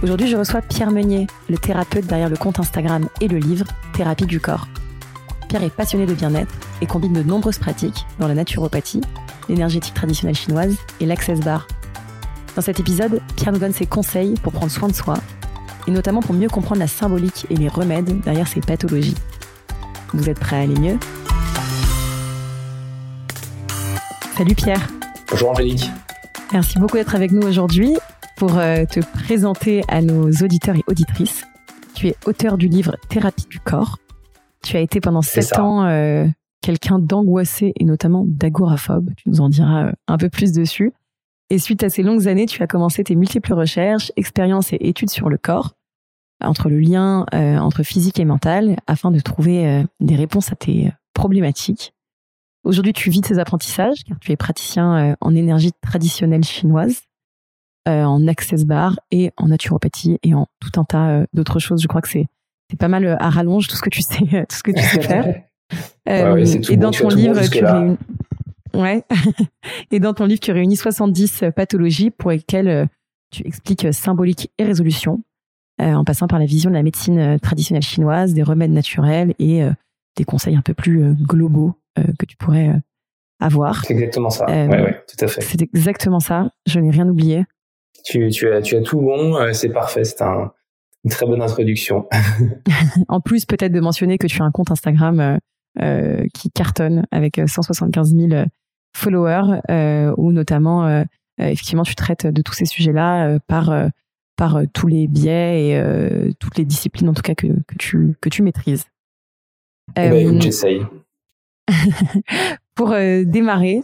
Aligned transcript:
Aujourd'hui, 0.00 0.28
je 0.28 0.36
reçois 0.36 0.62
Pierre 0.62 0.92
Meunier, 0.92 1.26
le 1.50 1.58
thérapeute 1.58 2.06
derrière 2.06 2.28
le 2.28 2.36
compte 2.36 2.60
Instagram 2.60 3.08
et 3.20 3.26
le 3.26 3.38
livre 3.38 3.66
Thérapie 3.94 4.26
du 4.26 4.38
corps. 4.38 4.68
Pierre 5.48 5.64
est 5.64 5.74
passionné 5.74 6.06
de 6.06 6.14
bien-être 6.14 6.54
et 6.80 6.86
combine 6.86 7.12
de 7.12 7.24
nombreuses 7.24 7.58
pratiques 7.58 8.06
dans 8.20 8.28
la 8.28 8.34
naturopathie, 8.34 9.00
l'énergétique 9.48 9.94
traditionnelle 9.94 10.36
chinoise 10.36 10.76
et 11.00 11.06
l'access 11.06 11.40
bar. 11.40 11.66
Dans 12.54 12.62
cet 12.62 12.78
épisode, 12.78 13.20
Pierre 13.34 13.52
nous 13.52 13.58
donne 13.58 13.72
ses 13.72 13.86
conseils 13.86 14.34
pour 14.40 14.52
prendre 14.52 14.70
soin 14.70 14.86
de 14.86 14.94
soi 14.94 15.14
et 15.88 15.90
notamment 15.90 16.20
pour 16.20 16.34
mieux 16.36 16.48
comprendre 16.48 16.80
la 16.80 16.86
symbolique 16.86 17.46
et 17.50 17.56
les 17.56 17.68
remèdes 17.68 18.20
derrière 18.20 18.46
ces 18.46 18.60
pathologies. 18.60 19.16
Vous 20.14 20.28
êtes 20.28 20.38
prêts 20.38 20.58
à 20.58 20.60
aller 20.60 20.78
mieux? 20.78 20.98
Salut 24.36 24.54
Pierre. 24.54 24.86
Bonjour 25.28 25.50
Angélique. 25.50 25.90
Merci 26.52 26.78
beaucoup 26.78 26.96
d'être 26.96 27.16
avec 27.16 27.32
nous 27.32 27.42
aujourd'hui 27.48 27.96
pour 28.38 28.56
euh, 28.56 28.84
te 28.84 29.00
présenter 29.00 29.82
à 29.88 30.00
nos 30.00 30.30
auditeurs 30.30 30.76
et 30.76 30.84
auditrices. 30.86 31.44
Tu 31.94 32.06
es 32.06 32.16
auteur 32.24 32.56
du 32.56 32.68
livre 32.68 32.96
Thérapie 33.08 33.46
du 33.50 33.58
corps. 33.58 33.98
Tu 34.62 34.76
as 34.76 34.80
été 34.80 35.00
pendant 35.00 35.22
sept 35.22 35.58
ans 35.58 35.84
euh, 35.84 36.24
quelqu'un 36.62 37.00
d'angoissé 37.00 37.72
et 37.74 37.84
notamment 37.84 38.24
d'agoraphobe. 38.28 39.10
Tu 39.16 39.28
nous 39.28 39.40
en 39.40 39.48
diras 39.48 39.86
euh, 39.86 39.92
un 40.06 40.16
peu 40.18 40.28
plus 40.28 40.52
dessus. 40.52 40.92
Et 41.50 41.58
suite 41.58 41.82
à 41.82 41.88
ces 41.88 42.04
longues 42.04 42.28
années, 42.28 42.46
tu 42.46 42.62
as 42.62 42.68
commencé 42.68 43.02
tes 43.02 43.16
multiples 43.16 43.54
recherches, 43.54 44.12
expériences 44.16 44.72
et 44.72 44.78
études 44.80 45.10
sur 45.10 45.28
le 45.28 45.38
corps, 45.38 45.74
entre 46.40 46.68
le 46.68 46.78
lien 46.78 47.24
entre 47.32 47.82
physique 47.82 48.20
et 48.20 48.26
mental, 48.26 48.76
afin 48.86 49.10
de 49.10 49.18
trouver 49.18 49.82
des 49.98 50.14
réponses 50.14 50.52
à 50.52 50.56
tes 50.56 50.92
problématiques. 51.14 51.94
Aujourd'hui, 52.64 52.92
tu 52.92 53.08
vis 53.08 53.22
tes 53.22 53.38
apprentissages 53.38 54.04
car 54.06 54.18
tu 54.20 54.30
es 54.30 54.36
praticien 54.36 55.16
en 55.22 55.34
énergie 55.34 55.72
traditionnelle 55.80 56.44
chinoise 56.44 57.07
euh, 57.86 58.04
en 58.04 58.26
access 58.26 58.64
bar 58.64 58.98
et 59.10 59.30
en 59.36 59.48
naturopathie 59.48 60.18
et 60.22 60.34
en 60.34 60.46
tout 60.60 60.78
un 60.78 60.84
tas 60.84 61.08
euh, 61.08 61.26
d'autres 61.32 61.58
choses. 61.58 61.80
Je 61.80 61.86
crois 61.86 62.02
que 62.02 62.08
c'est 62.08 62.26
c'est 62.70 62.78
pas 62.78 62.88
mal 62.88 63.06
euh, 63.06 63.16
à 63.18 63.30
rallonge 63.30 63.66
tout 63.66 63.76
ce 63.76 63.80
que 63.82 63.88
tu 63.88 64.02
sais 64.02 64.18
tout 64.48 64.56
ce 64.56 64.62
que 64.62 64.72
tu 64.72 64.82
sais 64.82 65.00
faire. 65.00 65.42
et 66.06 66.76
dans 66.76 66.90
ton 66.90 67.08
livre, 67.08 67.40
tu 67.48 67.64
réunis... 67.64 67.96
ouais. 68.74 69.04
et 69.90 70.00
dans 70.00 70.12
ton 70.12 70.26
livre, 70.26 70.40
tu 70.40 70.52
réunis 70.52 70.76
70 70.76 71.44
pathologies 71.54 72.10
pour 72.10 72.30
lesquelles 72.30 72.88
tu 73.30 73.46
expliques 73.46 73.92
symbolique 73.92 74.50
et 74.58 74.64
résolution, 74.64 75.22
en 75.78 76.04
passant 76.04 76.26
par 76.26 76.38
la 76.38 76.46
vision 76.46 76.70
de 76.70 76.74
la 76.74 76.82
médecine 76.82 77.38
traditionnelle 77.40 77.82
chinoise, 77.82 78.34
des 78.34 78.42
remèdes 78.42 78.72
naturels 78.72 79.34
et 79.38 79.62
des 80.16 80.24
conseils 80.24 80.56
un 80.56 80.62
peu 80.62 80.74
plus 80.74 81.14
globaux 81.14 81.74
que 81.96 82.24
tu 82.26 82.36
pourrais 82.36 82.80
avoir. 83.40 83.84
C'est 83.84 83.92
exactement 83.94 84.30
ça. 84.30 84.46
ouais, 84.46 84.68
ouais, 84.68 85.04
tout 85.06 85.24
à 85.24 85.28
fait. 85.28 85.42
C'est 85.42 85.60
exactement 85.60 86.20
ça. 86.20 86.50
Je 86.66 86.80
n'ai 86.80 86.90
rien 86.90 87.08
oublié. 87.08 87.44
Tu, 88.08 88.30
tu, 88.30 88.50
as, 88.50 88.62
tu 88.62 88.74
as 88.74 88.80
tout 88.80 89.02
bon, 89.02 89.36
euh, 89.36 89.52
c'est 89.52 89.68
parfait, 89.68 90.02
c'est 90.02 90.22
un, 90.22 90.50
une 91.04 91.10
très 91.10 91.26
bonne 91.26 91.42
introduction. 91.42 92.08
en 93.08 93.20
plus, 93.20 93.44
peut-être 93.44 93.72
de 93.72 93.80
mentionner 93.80 94.16
que 94.16 94.26
tu 94.26 94.40
as 94.40 94.44
un 94.44 94.50
compte 94.50 94.70
Instagram 94.70 95.20
euh, 95.20 95.36
euh 95.80 96.26
qui 96.32 96.50
cartonne 96.50 97.06
avec 97.10 97.40
175 97.44 98.14
euh, 98.14 98.28
000 98.28 98.44
followers, 98.96 99.60
euh, 99.70 100.14
où 100.16 100.32
notamment, 100.32 101.04
effectivement, 101.38 101.82
tu 101.82 101.94
traites 101.94 102.26
de 102.26 102.42
tous 102.42 102.54
ces 102.54 102.64
sujets-là 102.64 103.38
par, 103.46 103.70
par 104.36 104.62
tous 104.72 104.86
les 104.86 105.06
biais 105.06 105.68
et 105.68 106.34
toutes 106.40 106.56
les 106.56 106.64
disciplines, 106.64 107.08
en 107.10 107.14
tout 107.14 107.22
cas, 107.22 107.34
que, 107.34 107.46
que, 107.46 107.76
tu, 107.78 108.16
que 108.20 108.28
tu 108.28 108.42
maîtrises. 108.42 108.86
Eh 109.96 110.08
ben, 110.08 110.40
j'essaye. 110.40 110.80
pour 112.74 112.90
démarrer, 112.90 113.82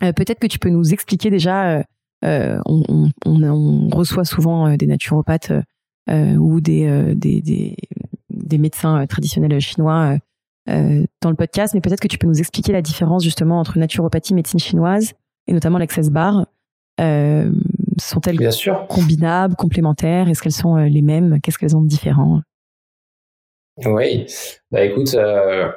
peut-être 0.00 0.38
que 0.38 0.46
tu 0.46 0.58
peux 0.58 0.70
nous 0.70 0.94
expliquer 0.94 1.28
déjà 1.28 1.84
euh, 2.24 2.58
on, 2.66 3.08
on, 3.24 3.42
on, 3.42 3.88
reçoit 3.90 4.24
souvent 4.24 4.68
euh, 4.68 4.76
des 4.76 4.86
naturopathes 4.86 5.52
euh, 6.10 6.34
ou 6.36 6.60
des, 6.60 7.14
des, 7.14 7.40
des, 7.40 7.76
des, 8.30 8.58
médecins 8.58 9.06
traditionnels 9.06 9.60
chinois 9.60 10.18
dans 10.66 11.30
le 11.30 11.34
podcast, 11.34 11.74
mais 11.74 11.80
peut-être 11.80 12.00
que 12.00 12.08
tu 12.08 12.18
peux 12.18 12.28
nous 12.28 12.38
expliquer 12.38 12.72
la 12.72 12.82
différence 12.82 13.24
justement 13.24 13.58
entre 13.58 13.78
naturopathie, 13.78 14.34
médecine 14.34 14.60
chinoise 14.60 15.12
et 15.48 15.52
notamment 15.52 15.78
l'access 15.78 16.10
bar. 16.10 16.46
sont-elles 16.98 18.38
combinables, 18.88 19.56
complémentaires? 19.56 20.28
Est-ce 20.28 20.42
qu'elles 20.42 20.52
sont 20.52 20.76
les 20.76 21.02
mêmes? 21.02 21.40
Qu'est-ce 21.40 21.58
qu'elles 21.58 21.76
ont 21.76 21.82
de 21.82 21.88
différent? 21.88 22.42
Oui, 23.86 24.26
bah 24.70 24.84
écoute, 24.84 25.14
euh, 25.14 25.70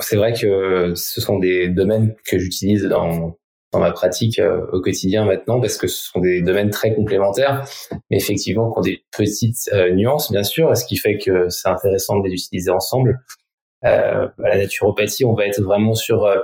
c'est 0.00 0.16
vrai 0.16 0.32
que 0.32 0.94
ce 0.94 1.20
sont 1.20 1.38
des 1.38 1.68
domaines 1.68 2.14
que 2.26 2.38
j'utilise 2.38 2.84
dans 2.84 3.36
dans 3.72 3.80
ma 3.80 3.92
pratique 3.92 4.38
euh, 4.38 4.66
au 4.72 4.80
quotidien 4.80 5.24
maintenant 5.24 5.60
parce 5.60 5.76
que 5.76 5.86
ce 5.86 6.10
sont 6.10 6.20
des 6.20 6.42
domaines 6.42 6.70
très 6.70 6.94
complémentaires, 6.94 7.68
mais 8.10 8.16
effectivement 8.16 8.72
qui 8.72 8.78
ont 8.78 8.82
des 8.82 9.04
petites 9.16 9.68
euh, 9.72 9.92
nuances 9.92 10.32
bien 10.32 10.42
sûr, 10.42 10.74
ce 10.76 10.84
qui 10.86 10.96
fait 10.96 11.18
que 11.18 11.48
c'est 11.48 11.68
intéressant 11.68 12.18
de 12.18 12.26
les 12.26 12.32
utiliser 12.32 12.70
ensemble. 12.70 13.20
Euh, 13.84 14.26
bah, 14.38 14.48
la 14.48 14.58
naturopathie, 14.58 15.24
on 15.24 15.34
va 15.34 15.46
être 15.46 15.60
vraiment 15.60 15.94
sur 15.94 16.24
euh, 16.24 16.38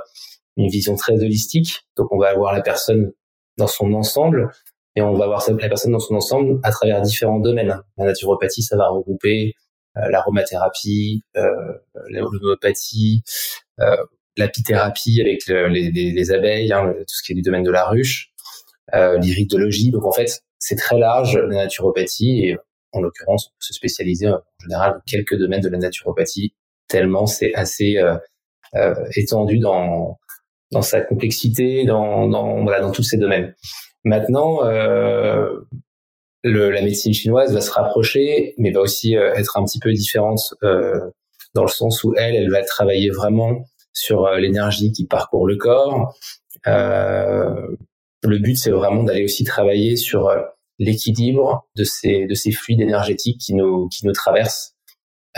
une 0.57 0.69
vision 0.69 0.97
très 0.97 1.15
holistique, 1.15 1.87
donc 1.97 2.13
on 2.13 2.19
va 2.19 2.29
avoir 2.29 2.53
la 2.53 2.61
personne 2.61 3.13
dans 3.57 3.67
son 3.67 3.93
ensemble 3.95 4.51
et 4.97 5.03
on 5.03 5.15
va 5.15 5.27
voir 5.27 5.43
la 5.49 5.69
personne 5.69 5.93
dans 5.93 5.99
son 5.99 6.15
ensemble 6.15 6.61
à 6.63 6.71
travers 6.71 7.01
différents 7.01 7.41
domaines. 7.41 7.81
La 7.97 8.05
naturopathie, 8.05 8.63
ça 8.63 8.77
va 8.77 8.89
regrouper 8.89 9.55
l'aromathérapie, 9.97 11.23
l'homéopathie, 12.09 13.23
l'apithérapie 14.37 15.21
avec 15.21 15.47
les, 15.47 15.91
les, 15.91 16.13
les, 16.13 16.33
abeilles, 16.33 16.73
hein, 16.73 16.93
tout 16.97 17.05
ce 17.15 17.23
qui 17.23 17.33
est 17.33 17.35
du 17.35 17.43
domaine 17.43 17.63
de 17.63 17.71
la 17.71 17.85
ruche, 17.85 18.33
euh, 18.95 19.19
l'iridologie. 19.19 19.91
Donc 19.91 20.05
en 20.05 20.13
fait, 20.13 20.43
c'est 20.59 20.77
très 20.77 20.99
large 20.99 21.37
la 21.37 21.65
naturopathie 21.65 22.47
et 22.47 22.57
en 22.93 23.01
l'occurrence, 23.01 23.53
se 23.59 23.73
spécialiser 23.75 24.29
en 24.29 24.41
général 24.63 24.93
dans 24.93 25.01
quelques 25.07 25.37
domaines 25.37 25.61
de 25.61 25.69
la 25.69 25.79
naturopathie 25.79 26.55
tellement 26.89 27.27
c'est 27.27 27.55
assez 27.55 27.97
euh, 27.97 28.17
euh, 28.75 28.95
étendu 29.17 29.59
dans 29.59 30.19
dans 30.71 30.83
sa 30.83 31.01
complexité, 31.01 31.85
dans 31.85 32.29
dans 32.29 32.63
voilà 32.63 32.81
dans 32.81 32.93
tous 32.93 33.03
ces 33.03 33.17
domaines. 33.17 33.55
Maintenant, 34.05 34.65
euh, 34.65 35.61
le, 36.43 36.71
la 36.71 36.83
médecine 36.83 37.15
chinoise 37.15 37.55
va 37.55 37.61
se 37.61 37.71
rapprocher, 37.71 38.55
mais 38.59 38.71
va 38.71 38.81
aussi 38.81 39.17
euh, 39.17 39.33
être 39.35 39.57
un 39.57 39.65
petit 39.65 39.79
peu 39.79 39.93
différente 39.93 40.55
euh, 40.63 41.01
dans 41.55 41.63
le 41.63 41.69
sens 41.69 42.05
où 42.05 42.15
elle, 42.17 42.35
elle 42.35 42.51
va 42.51 42.63
travailler 42.63 43.11
vraiment 43.11 43.65
sur 43.95 44.27
euh, 44.27 44.39
l'énergie 44.39 44.93
qui 44.93 45.07
parcourt 45.07 45.47
le 45.47 45.57
corps. 45.57 46.15
Euh, 46.67 47.77
le 48.23 48.39
but, 48.39 48.57
c'est 48.57 48.71
vraiment 48.71 49.03
d'aller 49.05 49.25
aussi 49.25 49.45
travailler 49.45 49.97
sur 49.97 50.29
euh, 50.29 50.41
l'équilibre 50.79 51.67
de 51.77 51.85
ces 51.85 52.27
de 52.27 52.35
ces 52.35 52.51
fluides 52.51 52.81
énergétiques 52.81 53.41
qui 53.41 53.55
nous 53.55 53.89
qui 53.89 54.07
nous 54.07 54.13
traversent. 54.13 54.75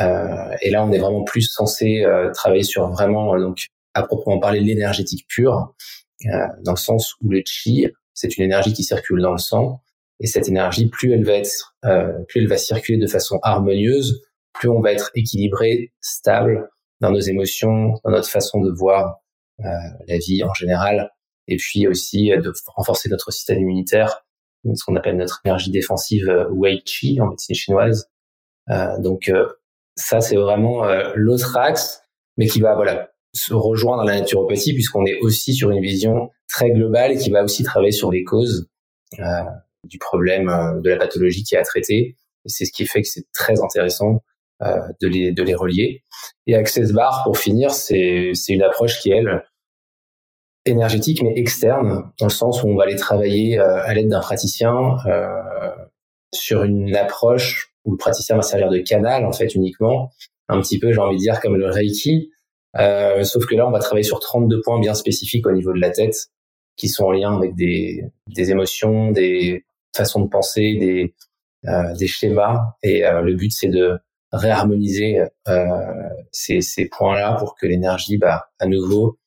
Euh, 0.01 0.57
et 0.63 0.71
là, 0.71 0.85
on 0.85 0.93
est 0.93 0.99
vraiment 0.99 1.25
plus 1.25 1.43
censé 1.43 2.05
euh, 2.05 2.31
travailler 2.33 2.65
sur 2.65 2.91
vraiment 2.91 3.39
donc 3.39 3.69
à 3.95 4.03
proprement 4.03 4.39
parler 4.39 4.61
l'énergétique 4.61 5.27
pure, 5.29 5.75
euh, 6.27 6.47
dans 6.65 6.73
le 6.73 6.79
sens 6.79 7.15
où 7.23 7.31
le 7.31 7.43
chi, 7.47 7.87
c'est 8.13 8.37
une 8.37 8.45
énergie 8.45 8.73
qui 8.73 8.85
circule 8.85 9.23
dans 9.23 9.33
le 9.33 9.39
sang, 9.39 9.83
et 10.21 10.27
cette 10.27 10.49
énergie, 10.49 10.89
plus 10.89 11.13
elle 11.13 11.25
va 11.25 11.33
être, 11.35 11.75
plus 12.29 12.41
elle 12.41 12.49
va 12.49 12.59
circuler 12.59 12.99
de 12.99 13.07
façon 13.07 13.39
harmonieuse, 13.43 14.23
plus 14.53 14.69
on 14.69 14.81
va 14.81 14.93
être 14.93 15.11
équilibré, 15.15 15.93
stable, 16.01 16.69
dans 17.01 17.11
nos 17.11 17.21
émotions, 17.21 17.95
dans 18.05 18.11
notre 18.11 18.29
façon 18.29 18.61
de 18.61 18.71
voir 18.71 19.21
euh, 19.61 19.69
la 20.07 20.19
vie 20.19 20.43
en 20.43 20.55
général, 20.55 21.11
et 21.49 21.57
puis 21.57 21.87
aussi 21.87 22.33
euh, 22.33 22.41
de 22.41 22.53
renforcer 22.67 23.09
notre 23.09 23.31
système 23.31 23.61
immunitaire, 23.61 24.25
ce 24.75 24.85
qu'on 24.85 24.97
appelle 24.97 25.17
notre 25.17 25.41
énergie 25.45 25.71
défensive 25.71 26.29
euh, 26.29 26.49
Wei 26.51 26.83
Qi 26.83 27.21
en 27.21 27.29
médecine 27.29 27.55
chinoise. 27.55 28.11
Euh, 28.71 28.99
donc 28.99 29.33
ça, 29.95 30.21
c'est 30.21 30.37
vraiment 30.37 30.85
l'autre 31.15 31.57
axe, 31.57 32.03
mais 32.37 32.49
qui 32.49 32.61
va 32.61 32.75
voilà 32.75 33.13
se 33.33 33.55
rejoindre 33.55 34.03
dans 34.03 34.09
la 34.09 34.19
naturopathie 34.21 34.75
puisqu'on 34.75 35.07
est 35.07 35.19
aussi 35.21 35.55
sur 35.55 35.71
une 35.71 35.81
vision 35.81 36.31
très 36.49 36.71
globale 36.71 37.17
qui 37.17 37.31
va 37.31 37.45
aussi 37.45 37.63
travailler 37.63 37.93
sur 37.93 38.11
les 38.11 38.25
causes 38.25 38.69
du 39.85 39.99
problème 39.99 40.81
de 40.83 40.91
la 40.91 40.97
pathologie 40.97 41.45
qui 41.45 41.55
est 41.55 41.59
à 41.59 41.63
traiter. 41.63 42.17
Et 42.45 42.49
c'est 42.49 42.65
ce 42.65 42.73
qui 42.73 42.87
fait 42.87 43.03
que 43.03 43.09
c'est 43.09 43.25
très 43.33 43.63
intéressant 43.63 44.17
euh, 44.17 44.19
de, 44.61 45.09
les, 45.09 45.33
de 45.33 45.43
les 45.43 45.55
relier. 45.55 46.03
Et 46.47 46.55
Access 46.55 46.93
Bar, 46.93 47.23
pour 47.25 47.39
finir, 47.39 47.71
c'est 47.73 48.33
une 48.49 48.63
approche 48.63 49.01
qui, 49.01 49.11
elle, 49.11 49.43
énergétique, 50.67 51.23
mais 51.23 51.33
externe, 51.37 52.11
dans 52.19 52.27
le 52.27 52.33
sens 52.33 52.63
où 52.63 52.67
on 52.67 52.77
va 52.77 52.85
aller 52.85 52.97
travailler 52.97 53.59
euh, 53.59 53.83
à 53.85 53.95
l'aide 53.95 54.09
d'un 54.09 54.21
praticien 54.21 54.97
euh, 55.07 55.71
sur 56.35 56.65
une 56.65 56.95
approche 56.95 57.73
où 57.85 57.93
le 57.93 57.97
praticien 57.97 58.37
va 58.37 58.43
servir 58.43 58.69
de 58.69 58.79
canal, 58.79 59.25
en 59.25 59.33
fait, 59.33 59.55
uniquement, 59.55 60.11
un 60.49 60.61
petit 60.61 60.79
peu, 60.79 60.93
j'ai 60.93 60.99
envie 60.99 61.17
de 61.17 61.21
dire, 61.21 61.41
comme 61.41 61.57
le 61.57 61.71
Reiki. 61.71 62.31
Euh, 62.79 63.23
sauf 63.25 63.47
que 63.47 63.55
là, 63.55 63.67
on 63.67 63.71
va 63.71 63.79
travailler 63.79 64.03
sur 64.03 64.21
32 64.21 64.61
points 64.61 64.81
bien 64.81 64.95
spécifiques 64.95 65.47
au 65.47 65.53
niveau 65.53 65.73
de 65.73 65.81
la 65.81 65.91
tête, 65.91 66.17
qui 66.77 66.89
sont 66.89 67.05
en 67.05 67.13
lien 67.13 67.35
avec 67.35 67.55
des, 67.55 68.05
des 68.29 68.51
émotions, 68.51 69.13
des 69.13 69.65
façons 69.97 70.21
de 70.21 70.29
penser, 70.29 70.77
des, 70.79 71.15
euh, 71.67 71.95
des 71.97 72.09
schémas. 72.09 72.75
Et 72.83 73.07
euh, 73.07 73.23
le 73.23 73.35
but, 73.35 73.53
c'est 73.53 73.69
de 73.69 73.99
réharmoniser 74.37 75.25
euh, 75.49 75.67
ces, 76.33 76.61
ces 76.61 76.89
points-là 76.89 77.37
pour 77.39 77.55
que 77.55 77.67
l'énergie, 77.67 78.19
bah, 78.19 78.49
à 78.59 78.67
nouveau, 78.67 79.19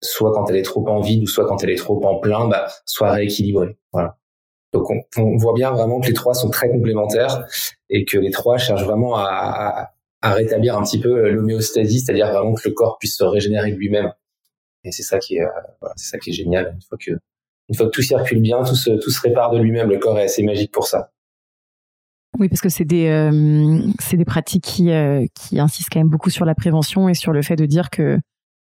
soit 0.00 0.32
quand 0.32 0.48
elle 0.50 0.56
est 0.56 0.62
trop 0.62 0.86
en 0.88 1.00
vide 1.00 1.22
ou 1.22 1.26
soit 1.26 1.46
quand 1.46 1.62
elle 1.62 1.70
est 1.70 1.76
trop 1.76 2.04
en 2.04 2.18
plein, 2.18 2.48
bah, 2.48 2.68
soit 2.84 3.12
rééquilibrée. 3.12 3.76
Voilà. 3.92 4.16
Donc 4.72 4.90
on, 4.90 5.00
on, 5.18 5.36
voit 5.36 5.54
bien 5.54 5.70
vraiment 5.70 6.00
que 6.00 6.08
les 6.08 6.14
trois 6.14 6.34
sont 6.34 6.50
très 6.50 6.68
complémentaires 6.68 7.46
et 7.90 8.04
que 8.04 8.18
les 8.18 8.30
trois 8.30 8.58
cherchent 8.58 8.84
vraiment 8.84 9.16
à, 9.16 9.24
à, 9.24 9.94
à 10.22 10.34
rétablir 10.34 10.76
un 10.76 10.82
petit 10.82 11.00
peu 11.00 11.30
l'homéostasie, 11.30 12.00
c'est-à-dire 12.00 12.32
vraiment 12.32 12.54
que 12.54 12.68
le 12.68 12.74
corps 12.74 12.98
puisse 12.98 13.16
se 13.16 13.24
régénérer 13.24 13.70
lui-même. 13.70 14.12
Et 14.84 14.92
c'est 14.92 15.02
ça 15.02 15.18
qui 15.18 15.36
est, 15.36 15.42
euh, 15.42 15.48
voilà, 15.80 15.94
c'est 15.96 16.10
ça 16.10 16.18
qui 16.18 16.30
est 16.30 16.32
génial. 16.32 16.72
Une 16.74 16.82
fois 16.82 16.98
que, 16.98 17.12
une 17.68 17.74
fois 17.74 17.86
que 17.86 17.90
tout 17.90 18.02
circule 18.02 18.40
bien, 18.40 18.62
tout 18.64 18.74
se, 18.74 18.90
tout 18.90 19.10
se 19.10 19.20
répare 19.20 19.50
de 19.50 19.58
lui-même. 19.58 19.90
Le 19.90 19.98
corps 19.98 20.18
est 20.18 20.24
assez 20.24 20.42
magique 20.42 20.72
pour 20.72 20.86
ça. 20.86 21.10
Oui, 22.38 22.48
parce 22.48 22.60
que 22.60 22.68
c'est 22.68 22.84
des, 22.84 23.06
euh, 23.08 23.80
c'est 24.00 24.16
des 24.16 24.24
pratiques 24.24 24.64
qui, 24.64 24.90
euh, 24.90 25.26
qui 25.34 25.60
insistent 25.60 25.90
quand 25.92 26.00
même 26.00 26.08
beaucoup 26.08 26.30
sur 26.30 26.44
la 26.44 26.54
prévention 26.54 27.08
et 27.08 27.14
sur 27.14 27.32
le 27.32 27.42
fait 27.42 27.56
de 27.56 27.66
dire 27.66 27.90
que 27.90 28.18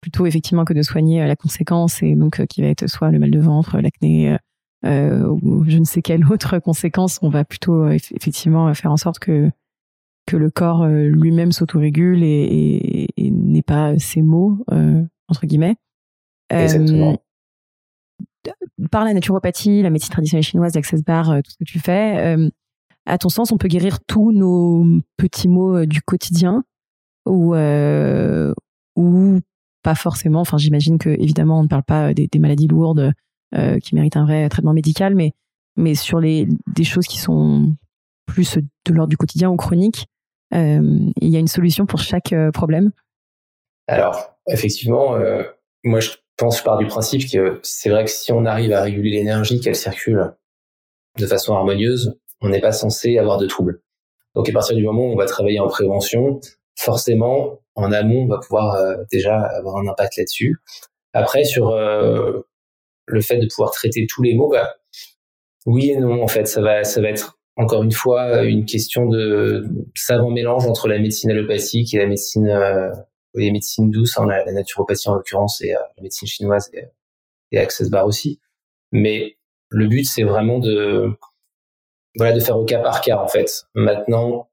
plutôt 0.01 0.25
effectivement 0.25 0.65
que 0.65 0.73
de 0.73 0.83
soigner 0.83 1.27
la 1.27 1.37
conséquence 1.37 2.03
et 2.03 2.15
donc 2.15 2.45
qui 2.47 2.63
va 2.63 2.69
être 2.69 2.87
soit 2.87 3.11
le 3.11 3.19
mal 3.19 3.31
de 3.31 3.39
ventre, 3.39 3.79
l'acné 3.81 4.37
ou 4.83 5.65
je 5.69 5.77
ne 5.77 5.85
sais 5.85 6.01
quelle 6.01 6.25
autre 6.25 6.59
conséquence, 6.59 7.19
on 7.21 7.29
va 7.29 7.45
plutôt 7.45 7.91
effectivement 7.91 8.73
faire 8.73 8.93
en 8.93 8.97
sorte 8.97 9.19
que 9.19 9.51
que 10.27 10.39
le 10.39 10.51
corps 10.51 10.87
lui-même 10.87 11.53
s'autorégule 11.53 12.23
et, 12.23 13.09
et, 13.15 13.31
n'est 13.31 13.61
pas 13.61 13.99
ses 13.99 14.23
mots 14.23 14.65
entre 15.29 15.45
guillemets. 15.45 15.77
Exactement. 16.49 17.19
par 18.91 19.05
la 19.05 19.13
naturopathie, 19.13 19.83
la 19.83 19.91
médecine 19.91 20.13
traditionnelle 20.13 20.45
chinoise, 20.45 20.75
l'access 20.75 21.05
bar, 21.05 21.43
tout 21.45 21.51
ce 21.51 21.59
que 21.59 21.65
tu 21.65 21.79
fais, 21.79 22.39
à 23.11 23.19
ton 23.19 23.29
sens, 23.29 23.51
on 23.51 23.59
peut 23.59 23.69
guérir 23.69 23.99
tous 24.07 24.33
nos 24.33 24.85
petits 25.17 25.49
maux 25.49 25.79
euh, 25.79 25.87
du 25.87 26.01
quotidien 26.01 26.63
ou 27.27 27.55
euh, 27.55 28.55
ou 28.97 29.41
pas 29.83 29.95
forcément. 29.97 30.41
Enfin, 30.41 30.59
j'imagine 30.59 30.99
que 30.99 31.11
évidemment, 31.11 31.59
on 31.59 31.65
ne 31.65 31.69
parle 31.69 31.83
pas 31.83 32.15
des, 32.15 32.29
maladies 32.39 32.69
lourdes 32.69 33.13
euh, 33.55 33.79
qui 33.81 33.95
méritent 33.95 34.17
un 34.17 34.25
vrai 34.25 34.49
traitement 34.49 34.73
médical, 34.73 35.15
mais 35.15 35.95
sur 35.95 36.21
les 36.21 36.47
des 36.73 36.85
choses 36.85 37.07
qui 37.07 37.19
sont 37.19 37.75
plus 38.27 38.59
de 38.59 38.93
l'ordre 38.93 39.11
du 39.11 39.17
quotidien 39.17 39.51
ou 39.51 39.57
chronique, 39.57 40.07
il 40.53 41.13
y 41.21 41.37
a 41.37 41.39
une 41.39 41.49
solution 41.49 41.87
pour 41.87 42.01
chaque 42.01 42.35
problème. 42.53 42.91
Alors, 43.89 44.37
effectivement, 44.47 45.17
moi 45.85 46.01
je 46.01 46.11
pense, 46.37 46.59
je 46.59 46.79
du 46.79 46.87
principe 46.87 47.31
que 47.31 47.61
c'est 47.63 47.89
vrai 47.89 48.05
que 48.05 48.11
si 48.11 48.31
on 48.31 48.45
arrive 48.45 48.73
à 48.73 48.83
réguler 48.83 49.11
l'énergie, 49.11 49.61
qu'elle 49.61 49.77
circule 49.77 50.35
de 51.19 51.27
façon 51.27 51.55
harmonieuse, 51.55 52.20
on 52.41 52.49
n'est 52.49 52.61
pas 52.61 52.73
censé 52.73 53.19
avoir 53.19 53.39
de 53.39 53.47
troubles. 53.47 53.83
Donc 54.35 54.49
à 54.49 54.53
partir 54.53 54.77
du 54.77 54.85
moment 54.85 55.07
où 55.07 55.13
on 55.13 55.17
va 55.17 55.27
travailler 55.27 55.61
en 55.61 55.69
prévention, 55.69 56.41
forcément, 56.77 57.61
en 57.75 57.93
amont, 57.93 58.23
on 58.23 58.27
va 58.27 58.39
pouvoir 58.39 58.75
euh, 58.75 58.97
déjà 59.11 59.37
avoir 59.37 59.77
un 59.77 59.89
impact 59.89 60.17
là-dessus. 60.17 60.57
Après, 61.13 61.45
sur 61.45 61.71
euh, 61.71 62.41
le 63.07 63.21
fait 63.21 63.39
de 63.39 63.47
pouvoir 63.47 63.73
traiter 63.73 64.07
tous 64.09 64.23
les 64.23 64.35
mots, 64.35 64.49
bah, 64.49 64.75
oui 65.67 65.91
et 65.91 65.97
non, 65.97 66.23
en 66.23 66.29
fait, 66.29 66.47
ça 66.47 66.61
va, 66.61 66.85
ça 66.85 67.01
va 67.01 67.09
être 67.09 67.39
encore 67.57 67.83
une 67.83 67.93
fois 67.93 68.43
une 68.45 68.65
question 68.65 69.07
de 69.07 69.67
savant 69.95 70.31
mélange 70.31 70.67
entre 70.67 70.89
la 70.89 70.99
médecine 70.99 71.31
allopathique 71.31 71.93
et 71.95 71.99
la 71.99 72.07
médecine, 72.07 72.49
euh, 72.49 72.91
les 73.35 73.51
médecines 73.51 73.91
douces, 73.91 74.17
hein, 74.19 74.27
la, 74.27 74.51
naturopathie 74.53 75.09
en 75.09 75.15
l'occurrence 75.15 75.61
et 75.61 75.73
la 75.73 76.03
médecine 76.03 76.29
chinoise 76.29 76.71
et, 76.73 76.85
et 77.53 77.59
Access 77.59 77.91
Bar 77.91 78.07
aussi. 78.07 78.41
Mais 78.93 79.37
le 79.69 79.87
but, 79.87 80.05
c'est 80.05 80.23
vraiment 80.23 80.59
de 80.59 81.13
voilà, 82.17 82.33
de 82.33 82.41
faire 82.41 82.59
au 82.59 82.65
cas 82.65 82.81
par 82.81 83.01
cas 83.01 83.19
en 83.19 83.29
fait. 83.29 83.65
Maintenant, 83.75 84.49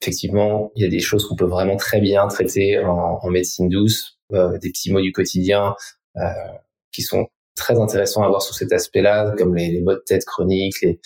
effectivement, 0.00 0.70
il 0.76 0.82
y 0.82 0.86
a 0.86 0.90
des 0.90 1.00
choses 1.00 1.26
qu'on 1.26 1.36
peut 1.36 1.46
vraiment 1.46 1.76
très 1.76 2.00
bien 2.00 2.26
traiter 2.28 2.78
en, 2.78 3.28
médecine 3.28 3.68
douce, 3.68 4.18
euh, 4.32 4.58
des 4.58 4.70
petits 4.70 4.92
mots 4.92 5.00
du 5.00 5.12
quotidien 5.12 5.74
euh, 6.16 6.22
qui 6.92 7.02
sont 7.02 7.26
très 7.56 7.80
intéressants 7.80 8.22
à 8.22 8.28
voir 8.28 8.42
sur 8.42 8.54
cet 8.54 8.72
aspect-là, 8.72 9.34
comme 9.36 9.54
les, 9.54 9.70
les 9.70 9.80
maux 9.80 9.94
de 9.94 10.02
tête 10.06 10.24
chroniques, 10.24 10.80
les, 10.82 11.00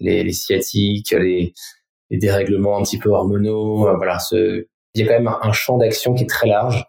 les, 0.00 0.22
les 0.24 0.32
sciatiques, 0.32 1.10
les, 1.10 1.52
les, 2.10 2.18
dérèglements 2.18 2.78
un 2.78 2.82
petit 2.82 2.98
peu 2.98 3.10
hormonaux. 3.10 3.88
Euh, 3.88 3.96
voilà, 3.96 4.18
ce, 4.18 4.66
il 4.94 5.00
y 5.00 5.02
a 5.02 5.06
quand 5.06 5.22
même 5.22 5.34
un, 5.42 5.52
champ 5.52 5.76
d'action 5.76 6.14
qui 6.14 6.24
est 6.24 6.28
très 6.28 6.48
large. 6.48 6.86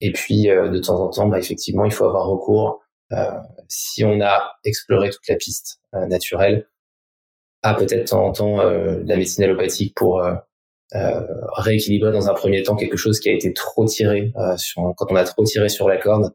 Et 0.00 0.12
puis, 0.12 0.50
euh, 0.50 0.68
de 0.68 0.78
temps 0.78 1.00
en 1.00 1.10
temps, 1.10 1.28
bah, 1.28 1.38
effectivement, 1.38 1.84
il 1.84 1.92
faut 1.92 2.04
avoir 2.04 2.26
recours, 2.26 2.80
euh, 3.12 3.30
si 3.68 4.04
on 4.04 4.20
a 4.20 4.52
exploré 4.64 5.10
toute 5.10 5.26
la 5.28 5.36
piste 5.36 5.80
naturelle, 5.92 6.68
à 7.62 7.74
peut-être 7.74 8.02
de 8.02 8.08
temps 8.08 8.26
en 8.26 8.32
temps 8.32 8.60
euh, 8.60 9.02
la 9.04 9.16
médecine 9.16 9.44
allopathique 9.44 9.94
pour 9.94 10.22
euh, 10.22 10.34
euh, 10.94 11.20
rééquilibrer 11.56 12.12
dans 12.12 12.28
un 12.28 12.34
premier 12.34 12.62
temps 12.62 12.76
quelque 12.76 12.96
chose 12.96 13.20
qui 13.20 13.28
a 13.28 13.32
été 13.32 13.52
trop 13.52 13.84
tiré 13.86 14.32
sur, 14.56 14.94
quand 14.96 15.06
on 15.10 15.16
a 15.16 15.24
trop 15.24 15.44
tiré 15.44 15.68
sur 15.68 15.88
la 15.88 15.98
corde. 15.98 16.32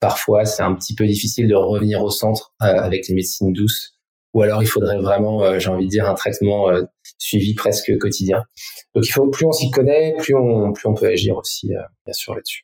Parfois 0.00 0.44
c'est 0.44 0.62
un 0.62 0.74
petit 0.74 0.94
peu 0.94 1.06
difficile 1.06 1.48
de 1.48 1.54
revenir 1.54 2.02
au 2.02 2.10
centre 2.10 2.54
avec 2.60 3.08
les 3.08 3.14
médecines 3.14 3.52
douces. 3.52 3.94
Ou 4.34 4.42
alors 4.42 4.62
il 4.62 4.66
faudrait 4.66 4.98
vraiment 4.98 5.58
j'ai 5.58 5.70
envie 5.70 5.86
de 5.86 5.90
dire 5.90 6.08
un 6.08 6.14
traitement 6.14 6.70
suivi 7.18 7.54
presque 7.54 7.96
quotidien. 7.98 8.44
Donc 8.94 9.06
il 9.06 9.10
faut 9.10 9.28
plus 9.28 9.46
on 9.46 9.52
s'y 9.52 9.70
connaît 9.72 10.14
plus 10.18 10.36
on 10.36 10.72
plus 10.72 10.86
on 10.86 10.94
peut 10.94 11.08
agir 11.08 11.36
aussi 11.36 11.70
bien 12.04 12.12
sûr 12.12 12.34
là-dessus. 12.34 12.62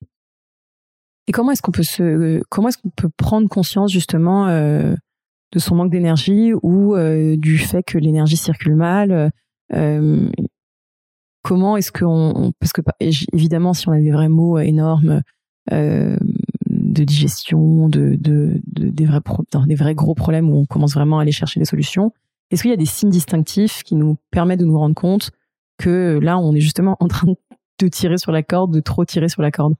Et 1.26 1.32
comment 1.32 1.50
est-ce 1.50 1.62
qu'on 1.62 1.72
peut 1.72 1.82
se 1.82 2.40
comment 2.50 2.68
est-ce 2.68 2.78
qu'on 2.78 2.90
peut 2.90 3.10
prendre 3.16 3.48
conscience 3.48 3.90
justement 3.90 4.46
de 5.54 5.60
son 5.60 5.76
manque 5.76 5.90
d'énergie 5.90 6.52
ou 6.62 6.94
euh, 6.94 7.36
du 7.36 7.58
fait 7.58 7.82
que 7.84 7.96
l'énergie 7.96 8.36
circule 8.36 8.74
mal. 8.74 9.30
Euh, 9.72 10.28
comment 11.42 11.76
est-ce 11.76 11.92
qu'on 11.92 12.52
parce 12.58 12.72
que 12.72 12.82
évidemment 13.32 13.72
si 13.72 13.88
on 13.88 13.92
a 13.92 14.00
des 14.00 14.10
vrais 14.10 14.28
mots 14.28 14.58
énormes 14.58 15.22
euh, 15.72 16.16
de 16.68 17.04
digestion, 17.04 17.88
de, 17.88 18.16
de, 18.18 18.60
des 18.66 19.06
vrais 19.06 19.20
des 19.66 19.74
vrais 19.74 19.94
gros 19.94 20.14
problèmes 20.14 20.50
où 20.50 20.58
on 20.58 20.66
commence 20.66 20.94
vraiment 20.94 21.18
à 21.18 21.22
aller 21.22 21.32
chercher 21.32 21.60
des 21.60 21.66
solutions. 21.66 22.12
Est-ce 22.50 22.62
qu'il 22.62 22.70
y 22.70 22.74
a 22.74 22.78
des 22.78 22.84
signes 22.84 23.10
distinctifs 23.10 23.82
qui 23.84 23.94
nous 23.94 24.16
permettent 24.30 24.60
de 24.60 24.66
nous 24.66 24.78
rendre 24.78 24.94
compte 24.94 25.30
que 25.78 26.18
là 26.20 26.36
on 26.38 26.54
est 26.54 26.60
justement 26.60 26.96
en 26.98 27.08
train 27.08 27.28
de 27.80 27.88
tirer 27.88 28.18
sur 28.18 28.32
la 28.32 28.42
corde, 28.42 28.72
de 28.72 28.80
trop 28.80 29.04
tirer 29.04 29.28
sur 29.28 29.42
la 29.42 29.52
corde? 29.52 29.74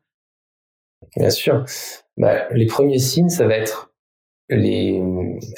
Bien 1.17 1.31
sûr. 1.31 1.65
Bah, 2.17 2.49
les 2.53 2.67
premiers 2.67 2.99
signes, 2.99 3.29
ça 3.29 3.47
va 3.47 3.55
être 3.55 3.94
les, 4.49 5.03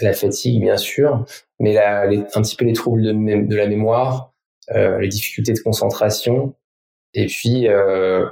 la 0.01 0.13
fatigue 0.13 0.61
bien 0.61 0.77
sûr, 0.77 1.25
mais 1.59 1.73
la, 1.73 2.07
les, 2.07 2.19
un 2.35 2.43
petit 2.43 2.57
peu 2.57 2.65
les 2.65 2.73
troubles 2.73 3.03
de, 3.03 3.13
de 3.47 3.57
la 3.57 3.67
mémoire, 3.67 4.33
euh, 4.75 4.99
les 5.01 5.09
difficultés 5.09 5.53
de 5.53 5.61
concentration, 5.61 6.55
et 7.15 7.27
puis 7.27 7.69
euh, 7.69 8.27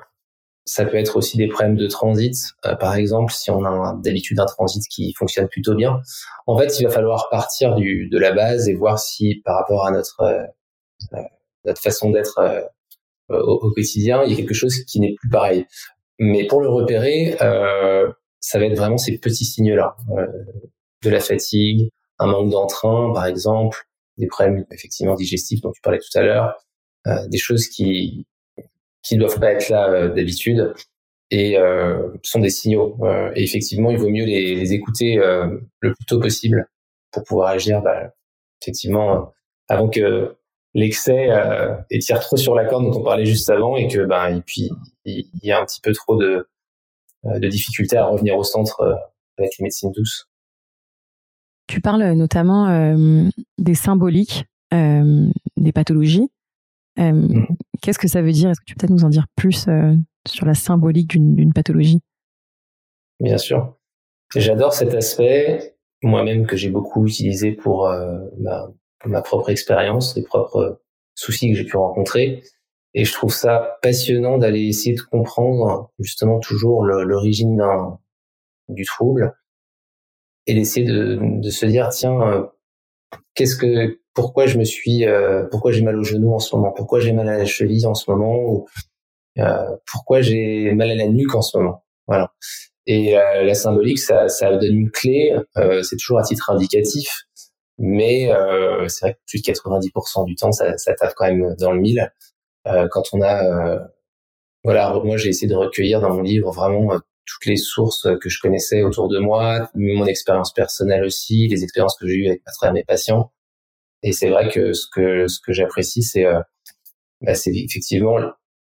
ça 0.64 0.84
peut 0.84 0.96
être 0.96 1.16
aussi 1.16 1.36
des 1.36 1.48
problèmes 1.48 1.76
de 1.76 1.86
transit. 1.86 2.34
Euh, 2.64 2.74
par 2.74 2.94
exemple, 2.94 3.32
si 3.32 3.50
on 3.50 3.64
a 3.64 3.98
d'habitude 4.02 4.40
un 4.40 4.46
transit 4.46 4.82
qui 4.88 5.12
fonctionne 5.14 5.48
plutôt 5.48 5.74
bien, 5.74 6.00
en 6.46 6.58
fait, 6.58 6.78
il 6.78 6.84
va 6.84 6.90
falloir 6.90 7.28
partir 7.30 7.74
du, 7.74 8.08
de 8.08 8.18
la 8.18 8.32
base 8.32 8.68
et 8.68 8.74
voir 8.74 8.98
si 8.98 9.42
par 9.44 9.56
rapport 9.56 9.86
à 9.86 9.90
notre 9.90 10.20
euh, 10.20 11.22
notre 11.64 11.80
façon 11.80 12.10
d'être 12.10 12.38
euh, 12.38 12.60
au, 13.30 13.68
au, 13.68 13.70
quotidien, 13.72 14.22
il 14.24 14.30
y 14.30 14.34
a 14.34 14.36
quelque 14.36 14.54
chose 14.54 14.84
qui 14.84 15.00
n'est 15.00 15.14
plus 15.14 15.28
pareil. 15.30 15.66
Mais 16.18 16.46
pour 16.46 16.60
le 16.60 16.68
repérer, 16.68 17.36
euh, 17.40 18.10
ça 18.44 18.58
va 18.58 18.66
être 18.66 18.76
vraiment 18.76 18.98
ces 18.98 19.16
petits 19.18 19.46
signes-là, 19.46 19.96
euh, 20.10 20.26
de 21.02 21.10
la 21.10 21.20
fatigue, 21.20 21.88
un 22.18 22.26
manque 22.26 22.50
d'entrain, 22.50 23.10
par 23.14 23.26
exemple, 23.26 23.86
des 24.18 24.26
problèmes 24.26 24.66
effectivement 24.70 25.14
digestifs 25.14 25.62
dont 25.62 25.72
tu 25.72 25.80
parlais 25.80 25.98
tout 25.98 26.18
à 26.18 26.22
l'heure, 26.22 26.54
euh, 27.06 27.26
des 27.28 27.38
choses 27.38 27.68
qui 27.68 28.26
qui 29.02 29.16
doivent 29.16 29.38
pas 29.38 29.52
être 29.52 29.68
là 29.68 29.88
euh, 29.90 30.08
d'habitude 30.08 30.74
et 31.30 31.58
euh, 31.58 32.08
sont 32.22 32.40
des 32.40 32.50
signaux. 32.50 32.96
Euh, 33.02 33.30
et 33.34 33.42
effectivement, 33.42 33.90
il 33.90 33.98
vaut 33.98 34.10
mieux 34.10 34.24
les, 34.24 34.54
les 34.54 34.72
écouter 34.72 35.16
le 35.16 35.94
plus 35.94 36.06
tôt 36.06 36.20
possible 36.20 36.66
pour 37.12 37.24
pouvoir 37.24 37.48
agir. 37.48 37.80
Bah, 37.82 38.12
effectivement, 38.60 39.32
avant 39.68 39.88
que 39.88 40.36
l'excès 40.74 41.28
étire 41.90 42.20
trop 42.20 42.36
sur 42.36 42.54
la 42.54 42.66
corde 42.66 42.84
dont 42.84 43.00
on 43.00 43.02
parlait 43.02 43.24
juste 43.24 43.48
avant 43.48 43.76
et 43.76 43.88
que 43.88 44.04
ben 44.04 44.36
et 44.36 44.40
puis 44.40 44.70
il 45.04 45.28
y 45.42 45.52
a 45.52 45.60
un 45.60 45.64
petit 45.64 45.80
peu 45.80 45.92
trop 45.92 46.16
de 46.16 46.48
de 47.24 47.48
difficulté 47.48 47.96
à 47.96 48.06
revenir 48.06 48.36
au 48.36 48.44
centre 48.44 48.80
euh, 48.80 48.94
avec 49.38 49.52
les 49.58 49.64
médecines 49.64 49.90
douces. 49.92 50.28
Tu 51.66 51.80
parles 51.80 52.12
notamment 52.12 52.68
euh, 52.68 53.28
des 53.58 53.74
symboliques, 53.74 54.44
des 54.70 55.72
pathologies. 55.72 56.28
Mhm. 56.98 57.46
Qu'est-ce 57.80 57.98
que 57.98 58.08
ça 58.08 58.22
veut 58.22 58.32
dire? 58.32 58.50
Est-ce 58.50 58.60
que 58.60 58.64
tu 58.66 58.74
peux 58.74 58.80
peut-être 58.80 58.90
nous 58.90 59.04
en 59.04 59.08
dire 59.08 59.26
plus 59.36 59.66
sur 60.26 60.46
la 60.46 60.54
symbolique 60.54 61.08
d'une 61.08 61.52
pathologie? 61.52 62.00
Bien 63.20 63.38
sûr. 63.38 63.76
J'adore 64.34 64.72
cet 64.72 64.92
aspect, 64.94 65.76
moi-même 66.02 66.46
que 66.46 66.56
j'ai 66.56 66.70
beaucoup 66.70 67.06
utilisé 67.06 67.52
pour 67.52 67.88
ma, 68.38 68.68
ma, 69.04 69.22
propre 69.22 69.50
expérience, 69.50 70.16
les 70.16 70.24
propres 70.24 70.82
soucis 71.14 71.50
que 71.50 71.56
j'ai 71.56 71.64
pu 71.64 71.76
rencontrer. 71.76 72.42
Et 72.94 73.04
je 73.04 73.12
trouve 73.12 73.32
ça 73.32 73.78
passionnant 73.82 74.38
d'aller 74.38 74.68
essayer 74.68 74.94
de 74.94 75.00
comprendre 75.00 75.92
justement 75.98 76.38
toujours 76.38 76.84
l'origine 76.84 77.60
du 78.68 78.84
trouble 78.84 79.34
et 80.46 80.54
d'essayer 80.54 80.86
de, 80.86 81.18
de, 81.20 81.50
se 81.50 81.66
dire 81.66 81.88
tiens 81.88 82.20
euh, 82.20 82.44
qu'est-ce 83.34 83.56
que 83.56 83.98
pourquoi 84.14 84.46
je 84.46 84.58
me 84.58 84.64
suis 84.64 85.06
euh, 85.06 85.44
pourquoi 85.50 85.72
j'ai 85.72 85.82
mal 85.82 85.98
au 85.98 86.04
genou 86.04 86.34
en 86.34 86.38
ce 86.38 86.54
moment? 86.54 86.72
Pourquoi 86.72 87.00
j'ai 87.00 87.12
mal 87.12 87.28
à 87.28 87.38
la 87.38 87.46
cheville 87.46 87.86
en 87.86 87.94
ce 87.94 88.10
moment? 88.10 88.36
Ou 88.36 88.66
euh, 89.38 89.76
pourquoi 89.90 90.20
j'ai 90.20 90.72
mal 90.74 90.90
à 90.90 90.94
la 90.94 91.08
nuque 91.08 91.34
en 91.34 91.42
ce 91.42 91.58
moment? 91.58 91.84
Voilà. 92.06 92.32
Et 92.86 93.18
euh, 93.18 93.42
la 93.42 93.54
symbolique 93.54 93.98
ça 93.98 94.28
ça 94.28 94.56
donne 94.56 94.74
une 94.74 94.90
clé 94.90 95.34
c'est 95.82 95.96
toujours 95.96 96.18
à 96.18 96.22
titre 96.22 96.50
indicatif 96.50 97.22
mais 97.78 98.30
c'est 98.88 99.06
vrai 99.06 99.14
que 99.14 99.18
plus 99.26 99.42
de 99.42 99.50
90% 99.50 100.26
du 100.26 100.36
temps 100.36 100.52
ça, 100.52 100.76
ça 100.76 100.94
tape 100.94 101.14
quand 101.16 101.26
même 101.26 101.56
dans 101.58 101.72
le 101.72 101.80
mille 101.80 102.12
quand 102.64 103.02
on 103.12 103.22
a 103.22 103.78
voilà 104.64 104.92
moi 105.04 105.16
j'ai 105.16 105.28
essayé 105.28 105.48
de 105.48 105.54
recueillir 105.54 106.00
dans 106.00 106.14
mon 106.14 106.22
livre 106.22 106.50
vraiment 106.50 106.98
toutes 107.26 107.46
les 107.46 107.56
sources 107.56 108.08
que 108.20 108.28
je 108.28 108.38
connaissais 108.40 108.82
autour 108.82 109.08
de 109.08 109.18
moi, 109.18 109.70
mon 109.74 110.06
expérience 110.06 110.52
personnelle 110.52 111.04
aussi, 111.04 111.48
les 111.48 111.62
expériences 111.62 111.96
que 111.98 112.06
j'ai 112.06 112.14
eues 112.14 112.28
avec 112.28 112.42
à 112.46 112.52
travers 112.52 112.74
mes 112.74 112.84
patients. 112.84 113.32
Et 114.02 114.12
c'est 114.12 114.28
vrai 114.28 114.48
que 114.50 114.72
ce 114.74 114.86
que 114.94 115.26
ce 115.26 115.40
que 115.40 115.52
j'apprécie, 115.52 116.02
c'est 116.02 116.26
euh, 116.26 116.40
bah, 117.22 117.34
c'est 117.34 117.52
effectivement 117.54 118.18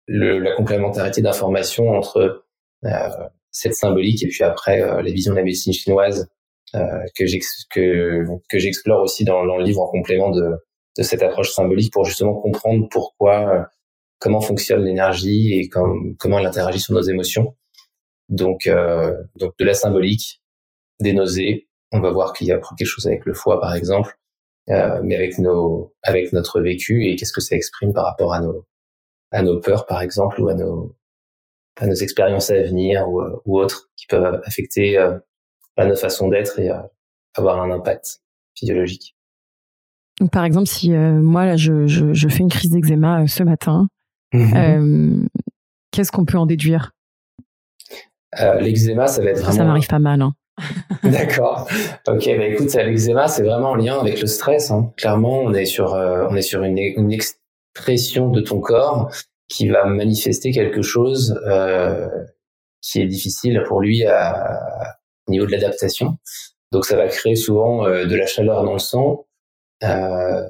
le, 0.06 0.38
la 0.38 0.54
complémentarité 0.56 1.20
d'informations 1.20 1.90
entre 1.90 2.44
euh, 2.84 3.08
cette 3.50 3.74
symbolique 3.74 4.22
et 4.24 4.28
puis 4.28 4.42
après 4.44 4.80
euh, 4.82 5.02
les 5.02 5.12
visions 5.12 5.32
de 5.32 5.38
la 5.38 5.44
médecine 5.44 5.72
chinoise 5.72 6.28
euh, 6.74 6.80
que 7.16 7.24
que 7.70 8.24
que 8.48 8.58
j'explore 8.58 9.02
aussi 9.02 9.24
dans, 9.24 9.44
dans, 9.44 9.56
le 9.56 9.64
livre 9.64 9.82
en 9.82 9.88
complément 9.88 10.30
de 10.30 10.56
de 10.96 11.02
cette 11.02 11.22
approche 11.22 11.50
symbolique 11.50 11.92
pour 11.92 12.04
justement 12.04 12.34
comprendre 12.34 12.88
pourquoi 12.90 13.54
euh, 13.54 13.62
comment 14.18 14.40
fonctionne 14.40 14.84
l'énergie 14.84 15.54
et 15.54 15.68
comment 15.68 16.38
elle 16.38 16.46
interagit 16.46 16.80
sur 16.80 16.94
nos 16.94 17.02
émotions 17.02 17.56
donc, 18.28 18.66
euh, 18.66 19.14
donc 19.36 19.54
de 19.58 19.64
la 19.64 19.72
symbolique, 19.72 20.42
des 21.00 21.14
nausées. 21.14 21.68
On 21.92 22.00
va 22.00 22.10
voir 22.10 22.34
qu'il 22.34 22.46
y 22.46 22.52
a 22.52 22.60
quelque 22.76 22.86
chose 22.86 23.06
avec 23.06 23.24
le 23.24 23.32
foie, 23.32 23.58
par 23.58 23.74
exemple, 23.74 24.18
euh, 24.68 25.00
mais 25.02 25.16
avec 25.16 25.38
nos, 25.38 25.94
avec 26.02 26.34
notre 26.34 26.60
vécu 26.60 27.06
et 27.06 27.16
qu'est-ce 27.16 27.32
que 27.32 27.40
ça 27.40 27.56
exprime 27.56 27.94
par 27.94 28.04
rapport 28.04 28.34
à 28.34 28.40
nos, 28.40 28.66
à 29.30 29.42
nos 29.42 29.58
peurs, 29.60 29.86
par 29.86 30.02
exemple, 30.02 30.42
ou 30.42 30.48
à 30.48 30.54
nos, 30.54 30.94
à 31.76 31.86
nos 31.86 31.94
expériences 31.94 32.50
à 32.50 32.60
venir 32.60 33.08
ou, 33.08 33.22
ou 33.46 33.58
autres 33.58 33.90
qui 33.96 34.06
peuvent 34.06 34.42
affecter 34.44 34.98
euh, 34.98 35.18
notre 35.84 36.00
façon 36.00 36.28
d'être 36.28 36.58
et 36.58 36.70
euh, 36.70 36.80
avoir 37.34 37.60
un 37.60 37.70
impact 37.70 38.20
physiologique. 38.56 39.16
Par 40.32 40.44
exemple, 40.44 40.66
si 40.66 40.92
euh, 40.92 41.12
moi 41.12 41.46
là, 41.46 41.56
je, 41.56 41.86
je, 41.86 42.12
je, 42.12 42.28
fais 42.28 42.40
une 42.40 42.48
crise 42.48 42.70
d'eczéma 42.70 43.22
euh, 43.22 43.26
ce 43.26 43.44
matin, 43.44 43.86
mmh 44.32 45.26
qu'est-ce 45.90 46.12
qu'on 46.12 46.24
peut 46.24 46.38
en 46.38 46.46
déduire? 46.46 46.92
Euh, 48.40 48.60
l'eczéma, 48.60 49.06
ça 49.06 49.22
va 49.22 49.30
être 49.30 49.40
vraiment. 49.40 49.56
Ça 49.56 49.64
m'arrive 49.64 49.88
pas 49.88 49.98
mal. 49.98 50.22
Hein. 50.22 50.34
D'accord. 51.02 51.68
Ok, 52.06 52.24
bah 52.24 52.46
écoute, 52.46 52.72
l'eczéma, 52.74 53.26
c'est 53.28 53.42
vraiment 53.42 53.70
en 53.70 53.74
lien 53.74 53.98
avec 53.98 54.20
le 54.20 54.26
stress. 54.26 54.70
Hein. 54.70 54.92
Clairement, 54.96 55.40
on 55.40 55.54
est 55.54 55.64
sur, 55.64 55.94
euh, 55.94 56.26
on 56.30 56.36
est 56.36 56.42
sur 56.42 56.62
une, 56.62 56.78
une, 56.78 57.12
expression 57.12 58.30
de 58.30 58.40
ton 58.40 58.60
corps 58.60 59.10
qui 59.48 59.68
va 59.68 59.86
manifester 59.86 60.52
quelque 60.52 60.82
chose 60.82 61.40
euh, 61.46 62.08
qui 62.82 63.00
est 63.00 63.06
difficile 63.06 63.62
pour 63.66 63.80
lui 63.80 64.04
à, 64.04 64.96
au 65.26 65.32
niveau 65.32 65.46
de 65.46 65.52
l'adaptation. 65.52 66.18
Donc, 66.70 66.84
ça 66.84 66.96
va 66.96 67.08
créer 67.08 67.36
souvent 67.36 67.86
euh, 67.86 68.04
de 68.04 68.14
la 68.14 68.26
chaleur 68.26 68.62
dans 68.62 68.74
le 68.74 68.78
sang, 68.78 69.26
euh, 69.84 70.42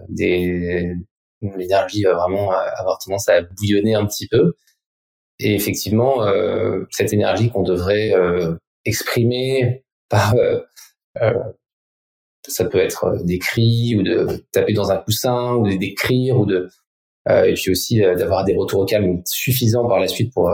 l'énergie 1.43 2.03
va 2.03 2.15
vraiment 2.15 2.51
avoir 2.51 2.99
tendance 2.99 3.29
à 3.29 3.43
bouillonner 3.43 3.95
un 3.95 4.07
petit 4.07 4.29
peu. 4.29 4.55
Et 5.41 5.55
effectivement, 5.55 6.25
euh, 6.25 6.85
cette 6.91 7.13
énergie 7.13 7.51
qu'on 7.51 7.63
devrait 7.63 8.13
euh, 8.13 8.57
exprimer 8.85 9.85
par, 10.09 10.35
euh, 10.35 10.61
euh, 11.23 11.35
ça 12.47 12.65
peut 12.65 12.79
être 12.79 13.23
des 13.25 13.39
cris 13.39 13.95
ou 13.97 14.03
de 14.03 14.45
taper 14.53 14.73
dans 14.73 14.91
un 14.91 14.97
coussin 14.97 15.55
ou 15.55 15.69
d'écrire 15.77 16.39
ou 16.39 16.47
de, 16.47 16.69
et 17.29 17.53
puis 17.55 17.71
aussi 17.71 18.01
d'avoir 18.01 18.45
des 18.45 18.57
retours 18.57 18.81
au 18.81 18.87
calme 18.87 19.21
suffisants 19.27 19.87
par 19.87 20.01
la 20.01 20.09
suite 20.09 20.33
pour 20.33 20.51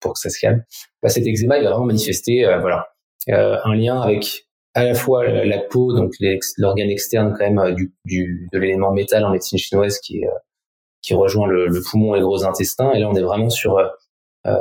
pour 0.00 0.14
que 0.14 0.18
ça 0.18 0.28
se 0.28 0.40
calme. 0.40 0.64
Bah, 1.00 1.08
cet 1.08 1.24
eczéma, 1.24 1.58
il 1.58 1.64
va 1.64 1.70
vraiment 1.70 1.86
manifester, 1.86 2.42
voilà, 2.60 2.88
un 3.28 3.74
lien 3.76 4.00
avec 4.00 4.45
à 4.76 4.84
la 4.84 4.94
fois 4.94 5.26
la, 5.26 5.58
peau, 5.58 5.94
donc 5.94 6.12
l'organe 6.58 6.90
externe 6.90 7.34
quand 7.36 7.50
même 7.50 7.74
du, 7.74 7.94
du 8.04 8.46
de 8.52 8.58
l'élément 8.58 8.92
métal 8.92 9.24
en 9.24 9.30
médecine 9.30 9.58
chinoise 9.58 9.98
qui 10.00 10.18
est 10.18 10.28
qui 11.00 11.14
rejoint 11.14 11.46
le, 11.46 11.68
le, 11.68 11.80
poumon 11.80 12.14
et 12.14 12.20
gros 12.20 12.44
intestin. 12.44 12.92
Et 12.92 12.98
là, 12.98 13.08
on 13.08 13.14
est 13.14 13.22
vraiment 13.22 13.48
sur 13.48 13.78
euh, 13.78 14.56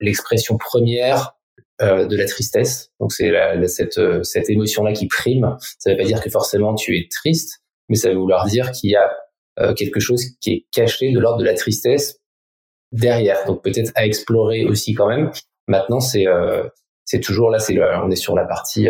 l'expression 0.00 0.56
première 0.56 1.36
euh, 1.82 2.06
de 2.06 2.16
la 2.16 2.26
tristesse. 2.26 2.90
Donc 3.00 3.12
c'est 3.12 3.32
cette, 3.66 3.98
euh, 3.98 4.22
cette 4.22 4.48
émotion-là 4.48 4.92
qui 4.92 5.08
prime. 5.08 5.56
Ça 5.78 5.90
ne 5.90 5.94
veut 5.94 6.02
pas 6.02 6.06
dire 6.06 6.22
que 6.22 6.30
forcément 6.30 6.74
tu 6.74 6.96
es 6.96 7.08
triste, 7.10 7.60
mais 7.88 7.96
ça 7.96 8.08
veut 8.08 8.16
vouloir 8.16 8.46
dire 8.46 8.70
qu'il 8.70 8.90
y 8.90 8.96
a 8.96 9.10
quelque 9.74 9.98
chose 9.98 10.24
qui 10.40 10.52
est 10.52 10.66
caché 10.72 11.10
de 11.10 11.18
l'ordre 11.18 11.40
de 11.40 11.44
la 11.44 11.54
tristesse 11.54 12.20
derrière. 12.92 13.44
Donc 13.46 13.64
peut-être 13.64 13.90
à 13.96 14.06
explorer 14.06 14.64
aussi 14.64 14.94
quand 14.94 15.08
même. 15.08 15.32
Maintenant 15.66 15.98
c'est 15.98 16.26
c'est 17.04 17.18
toujours 17.18 17.50
là, 17.50 17.58
c'est 17.58 17.76
on 17.82 18.08
est 18.08 18.16
sur 18.16 18.36
la 18.36 18.44
partie 18.44 18.88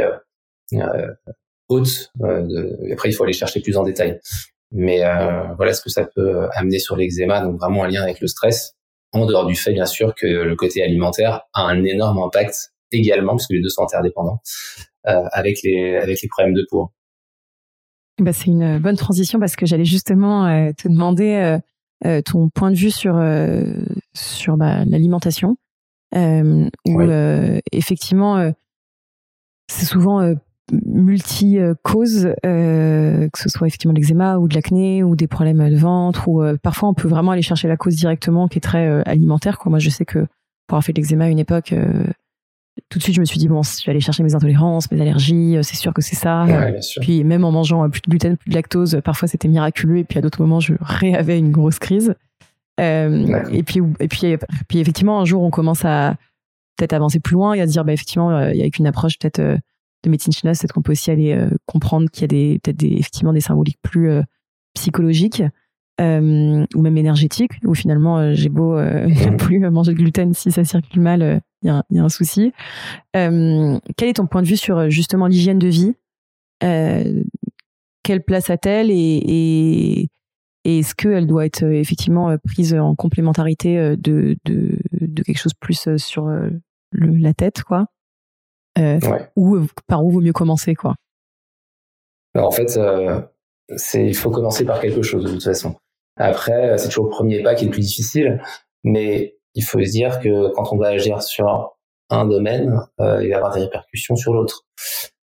haute. 1.69 2.13
après 2.21 3.11
il 3.11 3.13
faut 3.13 3.25
aller 3.25 3.33
chercher 3.33 3.61
plus 3.61 3.77
en 3.77 3.83
détail. 3.83 4.21
Mais 4.71 5.01
voilà 5.57 5.73
ce 5.73 5.83
que 5.83 5.91
ça 5.91 6.05
peut 6.05 6.49
amener 6.55 6.79
sur 6.79 6.97
l'eczéma. 6.97 7.41
Donc 7.41 7.59
vraiment 7.59 7.85
un 7.85 7.89
lien 7.89 8.03
avec 8.03 8.21
le 8.21 8.27
stress 8.27 8.75
en 9.13 9.25
dehors 9.27 9.47
du 9.47 9.55
fait 9.55 9.73
bien 9.73 9.87
sûr 9.87 10.15
que 10.15 10.27
le 10.27 10.57
côté 10.57 10.83
alimentaire 10.83 11.43
a 11.55 11.63
un 11.63 11.83
énorme 11.85 12.19
impact 12.19 12.73
également, 12.93 13.33
parce 13.33 13.47
que 13.47 13.55
les 13.55 13.63
deux 13.63 13.69
sont 13.69 13.83
interdépendants, 13.83 14.41
euh, 15.07 15.25
avec 15.33 15.59
les 15.63 15.97
avec 15.97 16.21
les 16.23 16.29
problèmes 16.29 16.55
de 16.55 16.67
peau. 16.69 16.91
Bah, 18.21 18.33
c'est 18.33 18.47
une 18.47 18.79
bonne 18.79 18.97
transition 18.97 19.39
parce 19.39 19.55
que 19.55 19.65
j'allais 19.65 19.85
justement 19.85 20.47
euh, 20.47 20.73
te 20.77 20.89
demander 20.89 21.35
euh, 21.35 21.59
euh, 22.05 22.21
ton 22.23 22.49
point 22.49 22.71
de 22.71 22.77
vue 22.77 22.91
sur 22.91 23.15
sur 24.15 24.57
bah, 24.57 24.85
l'alimentation, 24.85 25.57
où 26.15 27.01
effectivement 27.73 28.53
c'est 29.71 29.87
souvent 29.87 30.35
multi-causes, 30.73 32.29
euh, 32.45 33.29
que 33.33 33.39
ce 33.39 33.49
soit 33.49 33.67
effectivement 33.67 33.95
l'eczéma 33.95 34.39
ou 34.39 34.49
de 34.49 34.55
l'acné 34.55 35.03
ou 35.03 35.17
des 35.17 35.27
problèmes 35.27 35.71
de 35.71 35.77
ventre, 35.77 36.29
ou 36.29 36.43
euh, 36.43 36.57
parfois 36.63 36.89
on 36.89 36.95
peut 36.95 37.09
vraiment 37.09 37.33
aller 37.33 37.43
chercher 37.43 37.69
la 37.69 37.77
cause 37.77 37.97
directement 37.97 38.49
qui 38.49 38.59
est 38.59 38.63
très 38.63 38.89
euh, 38.89 39.03
alimentaire. 39.07 39.59
Quoi. 39.59 39.71
Moi, 39.71 39.79
je 39.79 39.91
sais 39.91 40.05
que 40.05 40.21
pour 40.67 40.77
avoir 40.77 40.85
fait 40.85 40.93
de 40.93 41.01
l'eczéma 41.01 41.25
à 41.25 41.29
une 41.29 41.39
époque, 41.39 41.75
tout 42.91 42.99
de 42.99 43.03
suite, 43.03 43.17
je 43.17 43.21
me 43.21 43.25
suis 43.25 43.39
dit, 43.39 43.49
bon, 43.49 43.63
je 43.63 43.85
vais 43.87 43.91
aller 43.91 44.01
chercher 44.01 44.23
mes 44.23 44.35
intolérances, 44.35 44.91
mes 44.91 45.01
allergies, 45.01 45.57
c'est 45.63 45.77
sûr 45.77 45.95
que 45.95 46.03
c'est 46.03 46.15
ça. 46.15 46.47
Puis 47.01 47.25
même 47.25 47.45
en 47.45 47.51
mangeant 47.51 47.89
plus 47.89 48.03
de 48.03 48.11
gluten, 48.11 48.37
plus 48.37 48.51
de 48.51 48.55
lactose, 48.55 49.01
parfois 49.03 49.29
c'était 49.29 49.49
miraculeux, 49.49 49.99
et 49.99 50.05
puis 50.05 50.19
à 50.19 50.23
d'autres 50.23 50.43
moments, 50.43 50.61
je 50.61 50.75
réavais 50.81 51.39
une 51.39 51.53
grosse 51.53 51.79
crise. 51.79 52.15
et 52.79 53.63
puis, 53.67 53.81
et 53.99 54.09
puis, 54.09 54.37
puis 54.69 54.79
effectivement, 54.79 55.21
un 55.21 55.25
jour, 55.25 55.43
on 55.43 55.51
commence 55.51 55.87
à 55.87 56.17
peut-être 56.77 56.93
avancer 56.93 57.19
plus 57.19 57.33
loin 57.33 57.55
et 57.55 57.63
à 57.63 57.67
se 57.67 57.73
dire, 57.73 57.85
bah, 57.85 57.95
effectivement, 57.95 58.49
il 58.51 58.57
y 58.57 58.63
a 58.63 58.69
une 58.79 58.87
approche 58.87 59.19
peut-être 59.19 59.59
de 60.05 60.11
médecine 60.11 60.33
chinoise, 60.33 60.59
c'est 60.59 60.69
qu'on 60.69 60.83
peut 60.83 60.93
aussi 60.93 61.11
aller 61.11 61.33
euh, 61.33 61.51
comprendre 61.67 62.09
qu'il 62.11 62.23
y 62.23 62.25
a 62.25 62.29
des 62.29 62.59
peut-être 62.63 62.77
des, 62.77 62.93
effectivement 62.99 63.33
des 63.33 63.41
symboliques 63.41 63.81
plus 63.83 64.11
euh, 64.11 64.23
psychologiques 64.75 65.43
euh, 66.01 66.65
ou 66.75 66.83
même 66.83 66.97
énergétiques, 66.97 67.53
où 67.65 67.75
finalement 67.75 68.33
j'ai 68.35 68.49
beau 68.49 68.77
ne 68.81 69.37
plus 69.37 69.59
manger 69.71 69.93
de 69.93 69.99
gluten 69.99 70.33
si 70.35 70.53
ça 70.53 70.65
circule 70.65 71.03
mal, 71.03 71.43
il 71.63 71.67
y, 71.67 71.71
a 71.71 71.79
un, 71.79 71.83
y 71.91 71.99
a 71.99 72.05
un 72.05 72.09
souci. 72.09 72.53
quel 73.13 73.81
est 74.09 74.15
ton 74.15 74.27
point 74.27 74.43
de 74.43 74.47
vue 74.47 74.57
sur 74.57 74.91
justement 74.91 75.27
l'hygiène 75.27 75.59
de 75.59 75.69
vie? 75.69 75.95
Quelle 76.61 78.23
place 78.25 78.51
a-t-elle 78.51 78.91
et, 78.93 78.95
et, 78.95 80.09
est-ce 80.65 80.95
qu'elle 80.95 81.27
doit 81.27 81.47
être 81.47 81.65
effectivement 81.65 82.37
prise 82.45 82.75
en 82.75 82.95
complémentarité 82.95 83.97
de, 83.97 84.37
de, 84.45 84.79
de 84.93 85.23
quelque 85.23 85.39
chose 85.39 85.55
plus 85.55 85.89
sur 85.97 86.27
le, 86.27 86.61
la 86.93 87.35
tête, 87.35 87.63
quoi? 87.63 87.87
Euh, 88.79 88.99
ou 89.37 89.67
par 89.87 90.05
où 90.05 90.11
vaut 90.11 90.21
mieux 90.21 90.33
commencer 90.33 90.75
quoi 90.75 90.95
bah, 92.35 92.45
En 92.45 92.51
fait, 92.51 92.77
euh, 92.77 93.21
c'est 93.77 94.07
il 94.07 94.15
faut 94.15 94.31
commencer 94.31 94.65
par 94.65 94.81
quelque 94.81 95.03
chose 95.03 95.25
de 95.25 95.31
toute 95.31 95.45
façon. 95.45 95.77
Après, 96.17 96.77
c'est 96.79 96.89
toujours 96.89 97.07
le 97.07 97.11
premier 97.11 97.43
pas 97.43 97.55
qui 97.55 97.65
est 97.65 97.69
le 97.69 97.73
plus 97.73 97.87
difficile, 97.87 98.43
mais 98.85 99.37
il 99.55 99.63
faut 99.63 99.83
se 99.83 99.91
dire 99.91 100.21
que 100.21 100.53
quand 100.55 100.73
on 100.73 100.77
va 100.77 100.89
agir 100.89 101.23
sur 101.23 101.77
un 102.11 102.27
domaine, 102.27 102.81
euh, 103.01 103.23
il 103.23 103.29
va 103.29 103.35
y 103.35 103.35
avoir 103.35 103.55
des 103.55 103.61
répercussions 103.61 104.17
sur 104.17 104.33
l'autre. 104.33 104.65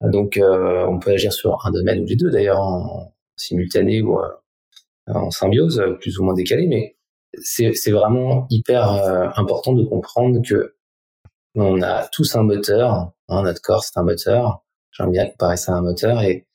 Donc, 0.02 0.38
on 0.38 0.99
peut 0.99 1.12
agir 1.12 1.33
sur 1.33 1.64
un 1.64 1.71
domaine 1.71 2.02
ou 2.02 2.05
les 2.05 2.16
deux 2.16 2.31
d'ailleurs 2.31 2.61
en 2.61 3.14
simultané 3.37 4.02
ou 4.02 4.19
en 5.07 5.31
symbiose, 5.31 5.83
plus 6.00 6.19
ou 6.19 6.25
moins 6.25 6.35
décalé, 6.35 6.66
mais 6.66 6.97
c'est 7.38 7.90
vraiment 7.90 8.47
hyper 8.50 8.90
important 9.37 9.73
de 9.73 9.85
comprendre 9.85 10.43
que 10.47 10.75
on 11.56 11.82
a 11.82 12.08
tous 12.08 12.36
un 12.36 12.42
moteur. 12.42 13.12
Hein, 13.28 13.42
notre 13.42 13.60
corps, 13.60 13.84
c'est 13.84 13.98
un 13.98 14.04
moteur. 14.04 14.62
J'aime 14.92 15.10
bien 15.10 15.26
comparer 15.26 15.56
ça 15.56 15.72
à 15.72 15.76
un 15.76 15.82
moteur. 15.82 16.22
Et 16.22 16.46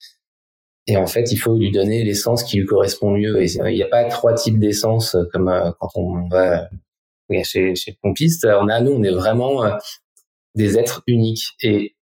Et 0.88 0.98
en 0.98 1.08
fait, 1.08 1.32
il 1.32 1.38
faut 1.38 1.58
lui 1.58 1.72
donner 1.72 2.04
l'essence 2.04 2.44
qui 2.44 2.58
lui 2.58 2.66
correspond 2.66 3.12
mieux. 3.12 3.42
Et 3.42 3.52
il 3.52 3.76
n'y 3.76 3.84
a 3.84 3.88
pas 3.88 4.06
trois 4.06 4.34
types 4.34 4.60
d'essence 4.60 5.16
comme 5.32 5.52
quand 5.80 5.90
on 5.96 6.28
va 6.30 6.70
chez, 7.44 7.76
chez 7.76 7.98
Pompiste. 8.02 8.46
On 8.46 8.68
a, 8.68 8.82
nous, 8.82 8.92
on 8.92 9.04
est 9.04 9.12
vraiment 9.12 9.64
des 10.56 10.78
êtres 10.78 11.04
uniques. 11.08 11.46
Et 11.62 11.96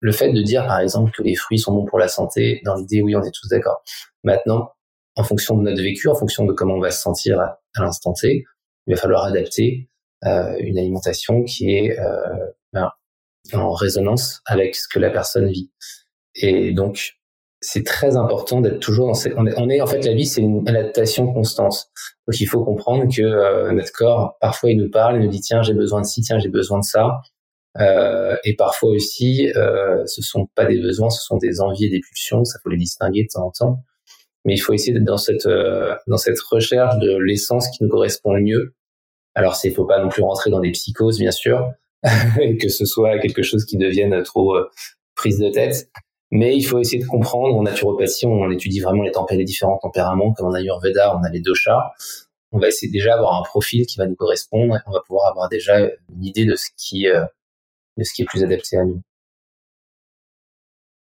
le 0.00 0.12
fait 0.12 0.32
de 0.32 0.42
dire, 0.42 0.66
par 0.66 0.80
exemple, 0.80 1.12
que 1.12 1.22
les 1.22 1.34
fruits 1.34 1.58
sont 1.58 1.72
bons 1.72 1.86
pour 1.86 1.98
la 1.98 2.08
santé, 2.08 2.60
dans 2.64 2.74
l'idée, 2.74 3.00
oui, 3.00 3.16
on 3.16 3.22
est 3.22 3.32
tous 3.32 3.48
d'accord. 3.48 3.82
Maintenant, 4.22 4.72
en 5.16 5.24
fonction 5.24 5.56
de 5.56 5.62
notre 5.62 5.82
vécu, 5.82 6.08
en 6.08 6.14
fonction 6.14 6.44
de 6.44 6.52
comment 6.52 6.74
on 6.74 6.80
va 6.80 6.90
se 6.90 7.00
sentir 7.00 7.40
à, 7.40 7.60
l'instant 7.78 8.12
T, 8.12 8.44
il 8.86 8.94
va 8.94 9.00
falloir 9.00 9.24
adapter 9.24 9.88
euh, 9.88 9.93
une 10.24 10.78
alimentation 10.78 11.44
qui 11.44 11.74
est 11.74 11.98
euh, 11.98 12.46
ben, 12.72 12.90
en 13.52 13.72
résonance 13.72 14.40
avec 14.46 14.74
ce 14.74 14.88
que 14.88 14.98
la 14.98 15.10
personne 15.10 15.48
vit. 15.48 15.70
Et 16.34 16.72
donc, 16.72 17.16
c'est 17.60 17.84
très 17.84 18.16
important 18.16 18.60
d'être 18.60 18.80
toujours 18.80 19.06
dans 19.06 19.14
cette... 19.14 19.34
On 19.36 19.46
est, 19.46 19.54
on 19.56 19.70
est, 19.70 19.80
en 19.80 19.86
fait, 19.86 20.04
la 20.04 20.12
vie, 20.12 20.26
c'est 20.26 20.42
une 20.42 20.68
adaptation 20.68 21.32
constante. 21.32 21.86
Donc, 22.26 22.40
il 22.40 22.46
faut 22.46 22.64
comprendre 22.64 23.04
que 23.14 23.22
euh, 23.22 23.72
notre 23.72 23.92
corps, 23.92 24.36
parfois, 24.40 24.70
il 24.70 24.78
nous 24.78 24.90
parle, 24.90 25.16
il 25.16 25.24
nous 25.24 25.30
dit, 25.30 25.40
tiens, 25.40 25.62
j'ai 25.62 25.74
besoin 25.74 26.00
de 26.00 26.06
ci, 26.06 26.20
tiens, 26.20 26.38
j'ai 26.38 26.48
besoin 26.48 26.80
de 26.80 26.84
ça. 26.84 27.20
Euh, 27.80 28.36
et 28.44 28.54
parfois 28.54 28.90
aussi, 28.90 29.50
euh, 29.56 30.04
ce 30.06 30.22
sont 30.22 30.46
pas 30.54 30.66
des 30.66 30.80
besoins, 30.80 31.10
ce 31.10 31.24
sont 31.24 31.38
des 31.38 31.60
envies 31.60 31.86
et 31.86 31.90
des 31.90 32.00
pulsions. 32.00 32.44
Ça 32.44 32.58
faut 32.62 32.68
les 32.68 32.76
distinguer 32.76 33.22
de 33.24 33.28
temps 33.32 33.46
en 33.46 33.50
temps. 33.50 33.82
Mais 34.44 34.54
il 34.54 34.58
faut 34.58 34.74
essayer 34.74 34.92
d'être 34.92 35.04
dans 35.04 35.16
cette 35.16 35.46
euh, 35.46 35.94
dans 36.06 36.18
cette 36.18 36.38
recherche 36.40 36.98
de 36.98 37.16
l'essence 37.16 37.68
qui 37.70 37.82
nous 37.82 37.88
correspond 37.88 38.34
le 38.34 38.42
mieux. 38.42 38.74
Alors, 39.34 39.56
c'est 39.56 39.70
faut 39.70 39.84
pas 39.84 40.02
non 40.02 40.08
plus 40.08 40.22
rentrer 40.22 40.50
dans 40.50 40.60
des 40.60 40.70
psychoses, 40.70 41.18
bien 41.18 41.30
sûr, 41.30 41.72
que 42.04 42.68
ce 42.68 42.84
soit 42.84 43.18
quelque 43.18 43.42
chose 43.42 43.64
qui 43.64 43.76
devienne 43.76 44.22
trop 44.22 44.56
euh, 44.56 44.70
prise 45.14 45.38
de 45.38 45.50
tête. 45.50 45.90
Mais 46.30 46.56
il 46.56 46.62
faut 46.62 46.78
essayer 46.78 47.02
de 47.02 47.06
comprendre. 47.06 47.56
En 47.56 47.62
naturopathie, 47.62 48.26
on 48.26 48.50
étudie 48.50 48.80
vraiment 48.80 49.02
les, 49.02 49.12
tempé 49.12 49.36
les 49.36 49.44
différents 49.44 49.78
tempéraments. 49.78 50.32
Comme 50.32 50.46
en 50.46 50.52
Ayurveda, 50.52 51.16
on 51.16 51.22
a 51.22 51.30
les 51.30 51.40
doshas. 51.40 51.92
On 52.52 52.58
va 52.58 52.68
essayer 52.68 52.90
déjà 52.90 53.14
d'avoir 53.14 53.38
un 53.38 53.42
profil 53.42 53.86
qui 53.86 53.98
va 53.98 54.06
nous 54.06 54.16
correspondre. 54.16 54.76
Et 54.76 54.80
on 54.86 54.92
va 54.92 55.00
pouvoir 55.06 55.30
avoir 55.30 55.48
déjà 55.48 55.80
une 55.80 56.24
idée 56.24 56.44
de 56.44 56.56
ce 56.56 56.70
qui 56.76 57.08
euh, 57.08 57.24
de 57.96 58.04
ce 58.04 58.12
qui 58.12 58.22
est 58.22 58.24
plus 58.24 58.42
adapté 58.42 58.76
à 58.76 58.84
nous. 58.84 59.00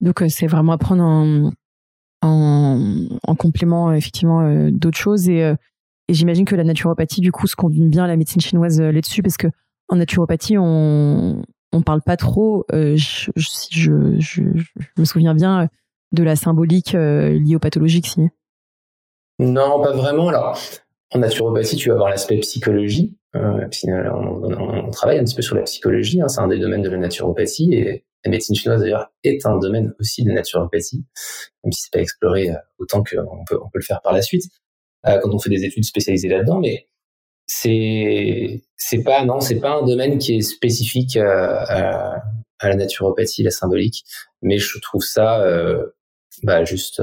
Donc 0.00 0.22
euh, 0.22 0.28
c'est 0.28 0.46
vraiment 0.46 0.72
à 0.72 0.78
prendre 0.78 1.02
en, 1.02 1.50
en, 2.22 3.34
complément 3.36 3.92
effectivement 3.92 4.40
euh, 4.42 4.70
d'autres 4.70 4.98
choses 4.98 5.28
et, 5.28 5.52
et 6.10 6.14
j'imagine 6.14 6.44
que 6.44 6.56
la 6.56 6.64
naturopathie 6.64 7.20
du 7.20 7.32
coup 7.32 7.46
se 7.46 7.56
combine 7.56 7.88
bien 7.88 8.04
à 8.04 8.06
la 8.06 8.16
médecine 8.16 8.40
chinoise 8.40 8.80
là-dessus 8.80 9.22
parce 9.22 9.36
que 9.36 9.46
en 9.88 9.96
naturopathie 9.96 10.58
on 10.58 11.42
on 11.72 11.82
parle 11.82 12.02
pas 12.02 12.16
trop 12.16 12.66
je, 12.70 13.30
je, 13.36 14.42
me 14.96 15.04
souviens 15.04 15.34
bien 15.34 15.68
de 16.12 16.22
la 16.22 16.36
symbolique 16.36 16.92
liée 16.92 17.54
aux 17.54 17.60
pathologiques 17.60 18.08
si. 18.08 18.22
Non 19.38 19.80
pas 19.80 19.92
vraiment. 19.92 20.28
Alors 20.28 20.58
en 21.12 21.18
naturopathie 21.18 21.76
tu 21.76 21.88
vas 21.88 21.94
avoir 21.94 22.10
l'aspect 22.10 22.38
psychologie 22.38 23.16
euh, 23.36 23.68
on, 24.12 24.90
travaille 24.90 25.18
un 25.18 25.24
petit 25.24 25.36
peu 25.36 25.42
sur 25.42 25.54
la 25.54 25.62
psychologie, 25.62 26.20
hein, 26.20 26.28
c'est 26.28 26.40
un 26.40 26.48
des 26.48 26.58
domaines 26.58 26.82
de 26.82 26.90
la 26.90 26.96
naturopathie 26.96 27.74
et 27.74 28.04
la 28.24 28.30
médecine 28.30 28.56
chinoise 28.56 28.80
d'ailleurs 28.80 29.12
est 29.22 29.46
un 29.46 29.56
domaine 29.58 29.94
aussi 30.00 30.24
de 30.24 30.32
naturopathie, 30.32 31.04
même 31.62 31.72
si 31.72 31.82
c'est 31.82 31.92
pas 31.92 32.00
exploré 32.00 32.50
euh, 32.50 32.56
autant 32.78 33.04
qu'on 33.04 33.44
peut, 33.48 33.58
on 33.62 33.70
peut 33.70 33.78
le 33.78 33.84
faire 33.84 34.00
par 34.02 34.12
la 34.12 34.22
suite. 34.22 34.44
euh, 34.44 34.69
quand 35.04 35.30
on 35.32 35.38
fait 35.38 35.50
des 35.50 35.64
études 35.64 35.84
spécialisées 35.84 36.28
là-dedans. 36.28 36.58
Mais 36.58 36.86
c'est 37.46 38.62
c'est 38.76 39.02
pas 39.02 39.24
non, 39.24 39.40
c'est 39.40 39.60
pas 39.60 39.72
un 39.72 39.84
domaine 39.84 40.18
qui 40.18 40.36
est 40.36 40.42
spécifique 40.42 41.16
à, 41.16 42.22
à, 42.58 42.68
la 42.68 42.76
naturopathie, 42.76 43.42
la 43.42 43.50
symbolique, 43.50 44.04
mais 44.42 44.58
je 44.58 44.78
trouve 44.80 45.02
ça 45.02 45.44
bah, 46.42 46.64
juste 46.64 47.02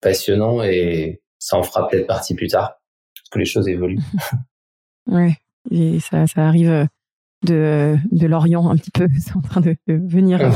passionnant 0.00 0.62
et 0.62 1.20
ça 1.38 1.56
en 1.56 1.62
fera 1.62 1.88
peut-être 1.88 2.06
partie 2.06 2.34
plus 2.34 2.48
tard, 2.48 2.74
parce 3.14 3.28
que 3.30 3.38
les 3.38 3.44
choses 3.44 3.68
évoluent. 3.68 4.00
Ouais, 5.08 5.36
et 5.70 6.00
ça, 6.00 6.26
ça 6.26 6.48
arrive 6.48 6.68
euh, 6.68 6.84
de, 7.44 7.96
de 8.10 8.26
l'Orient 8.26 8.68
un 8.68 8.76
petit 8.76 8.90
peu, 8.90 9.06
c'est 9.20 9.36
en 9.36 9.40
train 9.40 9.60
de, 9.60 9.76
venir 9.86 10.40
euh, 10.40 10.50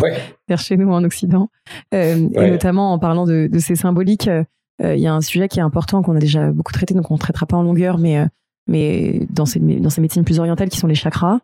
vers 0.48 0.58
chez 0.58 0.76
nous 0.76 0.90
en 0.90 1.04
Occident. 1.04 1.50
Euh, 1.94 2.28
Et 2.34 2.50
notamment 2.50 2.92
en 2.92 2.98
parlant 2.98 3.26
de, 3.26 3.46
de 3.46 3.58
ces 3.60 3.76
symboliques, 3.76 4.26
euh, 4.26 4.42
il 4.82 4.98
y 4.98 5.06
a 5.06 5.14
un 5.14 5.20
sujet 5.20 5.48
qui 5.48 5.58
est 5.58 5.62
important 5.62 6.02
qu'on 6.02 6.16
a 6.16 6.20
déjà 6.20 6.50
beaucoup 6.52 6.72
traité, 6.72 6.94
donc 6.94 7.10
on 7.10 7.14
ne 7.14 7.18
traitera 7.18 7.46
pas 7.46 7.56
en 7.56 7.62
longueur, 7.62 7.98
mais, 7.98 8.26
mais 8.66 9.26
dans, 9.30 9.44
ces, 9.44 9.60
dans 9.60 9.90
ces 9.90 10.00
médecines 10.00 10.24
plus 10.24 10.38
orientales 10.38 10.70
qui 10.70 10.78
sont 10.78 10.86
les 10.86 10.94
chakras. 10.94 11.40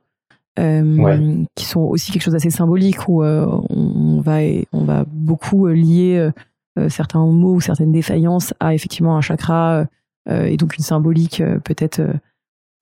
Euh, 0.59 1.45
qui 1.55 1.67
sont 1.67 1.81
aussi 1.81 2.13
quelque 2.13 2.23
chose 2.23 2.33
d'assez 2.33 2.49
symbolique 2.49 3.09
où 3.09 3.23
on, 3.23 4.21
va 4.23 4.39
on 4.73 4.85
va 4.85 5.05
beaucoup 5.07 5.67
lier 5.67 6.31
certains 6.89 7.27
mots 7.27 7.57
ou 7.57 7.61
certaines 7.61 7.93
défaillances 7.93 8.55
à 8.59 8.73
effectivement 8.73 9.19
un 9.19 9.21
chakra 9.21 9.85
et 10.31 10.57
donc 10.57 10.79
une 10.79 10.85
symbolique 10.85 11.43
peut-être 11.63 12.01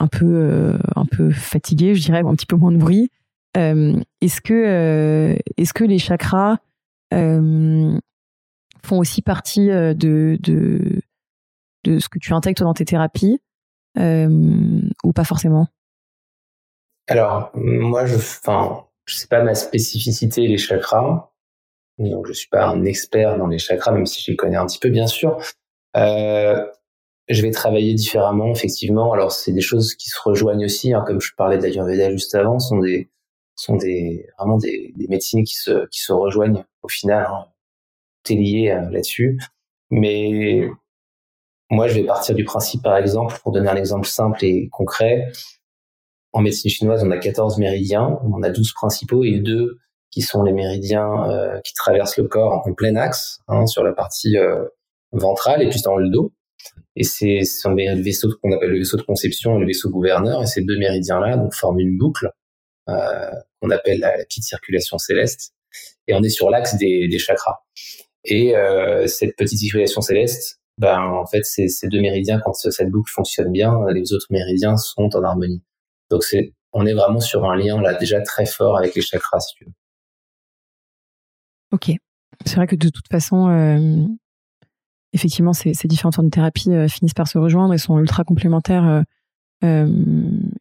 un 0.01 0.07
peu 0.07 0.27
euh, 0.27 0.79
un 0.97 1.07
peu 1.07 1.31
fatigué, 1.31 1.95
je 1.95 2.03
dirais, 2.03 2.23
un 2.25 2.35
petit 2.35 2.47
peu 2.47 2.57
moins 2.57 2.73
de 2.73 2.77
bruit. 2.79 3.11
Euh, 3.57 4.01
est-ce 4.21 4.41
que 4.41 4.53
euh, 4.55 5.37
est-ce 5.57 5.73
que 5.73 5.85
les 5.85 5.99
chakras 5.99 6.59
font 8.85 8.99
aussi 8.99 9.23
partie 9.23 9.69
de, 9.69 10.39
de 10.41 11.01
de 11.85 11.99
ce 11.99 12.09
que 12.09 12.19
tu 12.19 12.33
intègres 12.33 12.65
dans 12.65 12.75
tes 12.75 12.85
thérapies 12.85 13.41
ou 13.97 15.13
pas 15.15 15.25
forcément? 15.25 15.69
Alors 17.09 17.51
moi, 17.55 18.07
je, 18.07 18.17
enfin, 18.17 18.87
je 19.05 19.17
sais 19.17 19.27
pas 19.27 19.43
ma 19.43 19.55
spécificité 19.55 20.47
les 20.47 20.59
chakras. 20.59 21.31
Donc 21.99 22.27
je 22.27 22.33
suis 22.33 22.49
pas 22.49 22.67
un 22.67 22.85
expert 22.85 23.39
dans 23.39 23.47
les 23.47 23.59
chakras, 23.59 23.93
même 23.93 24.07
si 24.07 24.23
je 24.23 24.31
les 24.31 24.37
connais 24.37 24.57
un 24.57 24.67
petit 24.67 24.79
peu 24.79 24.89
bien 24.89 25.07
sûr. 25.07 25.39
Euh, 25.97 26.65
je 27.29 27.43
vais 27.43 27.51
travailler 27.51 27.95
différemment, 27.95 28.53
effectivement. 28.53 29.13
Alors, 29.13 29.33
c'est 29.33 29.53
des 29.53 29.61
choses 29.61 29.95
qui 29.95 30.11
se 30.11 30.21
rejoignent 30.23 30.65
aussi, 30.65 30.93
hein, 30.93 31.03
comme 31.07 31.21
je 31.21 31.33
parlais 31.37 31.57
de 31.57 31.63
la 31.63 31.69
l'Ayurveda 31.69 32.11
juste 32.11 32.35
avant, 32.35 32.59
sont 32.59 32.79
des, 32.79 33.11
sont 33.55 33.77
des, 33.77 34.27
vraiment 34.39 34.59
des, 34.59 34.93
des, 34.97 35.09
médecines 35.09 35.45
qui 35.45 35.57
se, 35.57 35.87
qui 35.89 36.01
se 36.01 36.13
rejoignent 36.13 36.65
au 36.83 36.89
final. 36.89 37.27
Hein. 37.31 37.47
Tout 38.25 38.33
est 38.33 38.37
lié 38.37 38.71
euh, 38.71 38.91
là-dessus. 38.91 39.39
Mais 39.91 40.69
moi, 41.71 41.89
je 41.89 41.95
vais 41.95 42.05
partir 42.05 42.35
du 42.35 42.45
principe, 42.45 42.83
par 42.83 42.97
exemple, 42.97 43.39
pour 43.43 43.53
donner 43.53 43.69
un 43.69 43.77
exemple 43.77 44.07
simple 44.07 44.45
et 44.45 44.69
concret. 44.71 45.31
En 46.33 46.41
médecine 46.41 46.71
chinoise, 46.71 47.05
on 47.05 47.11
a 47.11 47.19
14 47.19 47.59
méridiens, 47.59 48.19
on 48.25 48.43
a 48.43 48.51
12 48.51 48.73
principaux 48.73 49.25
et 49.25 49.39
deux 49.39 49.79
qui 50.11 50.23
sont 50.23 50.43
les 50.43 50.53
méridiens 50.53 51.29
euh, 51.29 51.61
qui 51.61 51.75
traversent 51.75 52.17
le 52.19 52.29
corps 52.29 52.63
en 52.67 52.73
plein 52.73 52.95
axe, 52.97 53.41
hein, 53.49 53.67
sur 53.67 53.83
la 53.83 53.93
partie 53.93 54.37
euh, 54.37 54.65
ventrale 55.13 55.63
et 55.63 55.69
puis 55.69 55.81
dans 55.83 55.97
le 55.97 56.09
dos. 56.09 56.33
Et 56.97 57.03
c'est 57.03 57.41
le 57.65 58.03
vaisseau 58.03 58.31
qu'on 58.41 58.53
appelle 58.53 58.71
le 58.71 58.79
vaisseau 58.79 58.97
de 58.97 59.03
conception 59.03 59.57
et 59.57 59.61
le 59.61 59.67
vaisseau 59.67 59.91
gouverneur. 59.91 60.43
Et 60.43 60.47
ces 60.47 60.63
deux 60.63 60.79
méridiens-là 60.79 61.49
forment 61.53 61.81
une 61.81 61.99
boucle 61.99 62.31
euh, 62.89 63.31
qu'on 63.61 63.71
appelle 63.71 63.99
la, 63.99 64.13
petite 64.25 64.45
circulation 64.45 64.99
céleste. 64.99 65.53
Et 66.07 66.15
on 66.15 66.23
est 66.23 66.29
sur 66.29 66.51
l'axe 66.51 66.77
des, 66.77 67.19
chakras. 67.19 67.65
Et 68.25 68.57
euh, 68.57 69.07
cette 69.07 69.37
petite 69.37 69.59
circulation 69.59 70.01
céleste, 70.01 70.61
ben 70.79 71.01
en 71.01 71.27
fait, 71.27 71.45
ces, 71.45 71.69
ces 71.69 71.89
deux 71.89 72.01
méridiens, 72.01 72.41
quand 72.45 72.53
cette 72.55 72.91
boucle 72.91 73.13
fonctionne 73.13 73.53
bien, 73.53 73.79
les 73.93 74.13
autres 74.13 74.27
méridiens 74.31 74.77
sont 74.77 75.15
en 75.15 75.23
harmonie. 75.23 75.63
Donc 76.11 76.25
c'est, 76.25 76.55
on 76.73 76.87
est 76.87 76.95
vraiment 76.95 77.21
sur 77.21 77.45
un 77.45 77.57
lien 77.57 77.81
là 77.81 77.95
déjà 77.95 78.21
très 78.21 78.47
fort 78.47 78.77
avec 78.77 78.95
les 78.95 79.03
chakras, 79.03 79.41
si 79.41 79.55
tu 79.55 79.65
veux. 79.65 79.73
Ok. 81.73 81.91
C'est 82.45 82.57
vrai 82.57 82.67
que 82.67 82.77
de 82.77 82.89
toute 82.89 83.09
façon, 83.09 83.49
euh, 83.49 84.07
effectivement, 85.13 85.53
ces, 85.53 85.73
différentes 85.85 86.17
formes 86.17 86.29
de 86.29 86.35
thérapie 86.35 86.71
euh, 86.71 86.89
finissent 86.89 87.15
par 87.15 87.29
se 87.29 87.39
rejoindre 87.39 87.75
et 87.75 87.79
sont 87.79 87.99
ultra 87.99 88.25
complémentaires. 88.25 88.85
Euh, 88.85 89.03
euh 89.65 89.89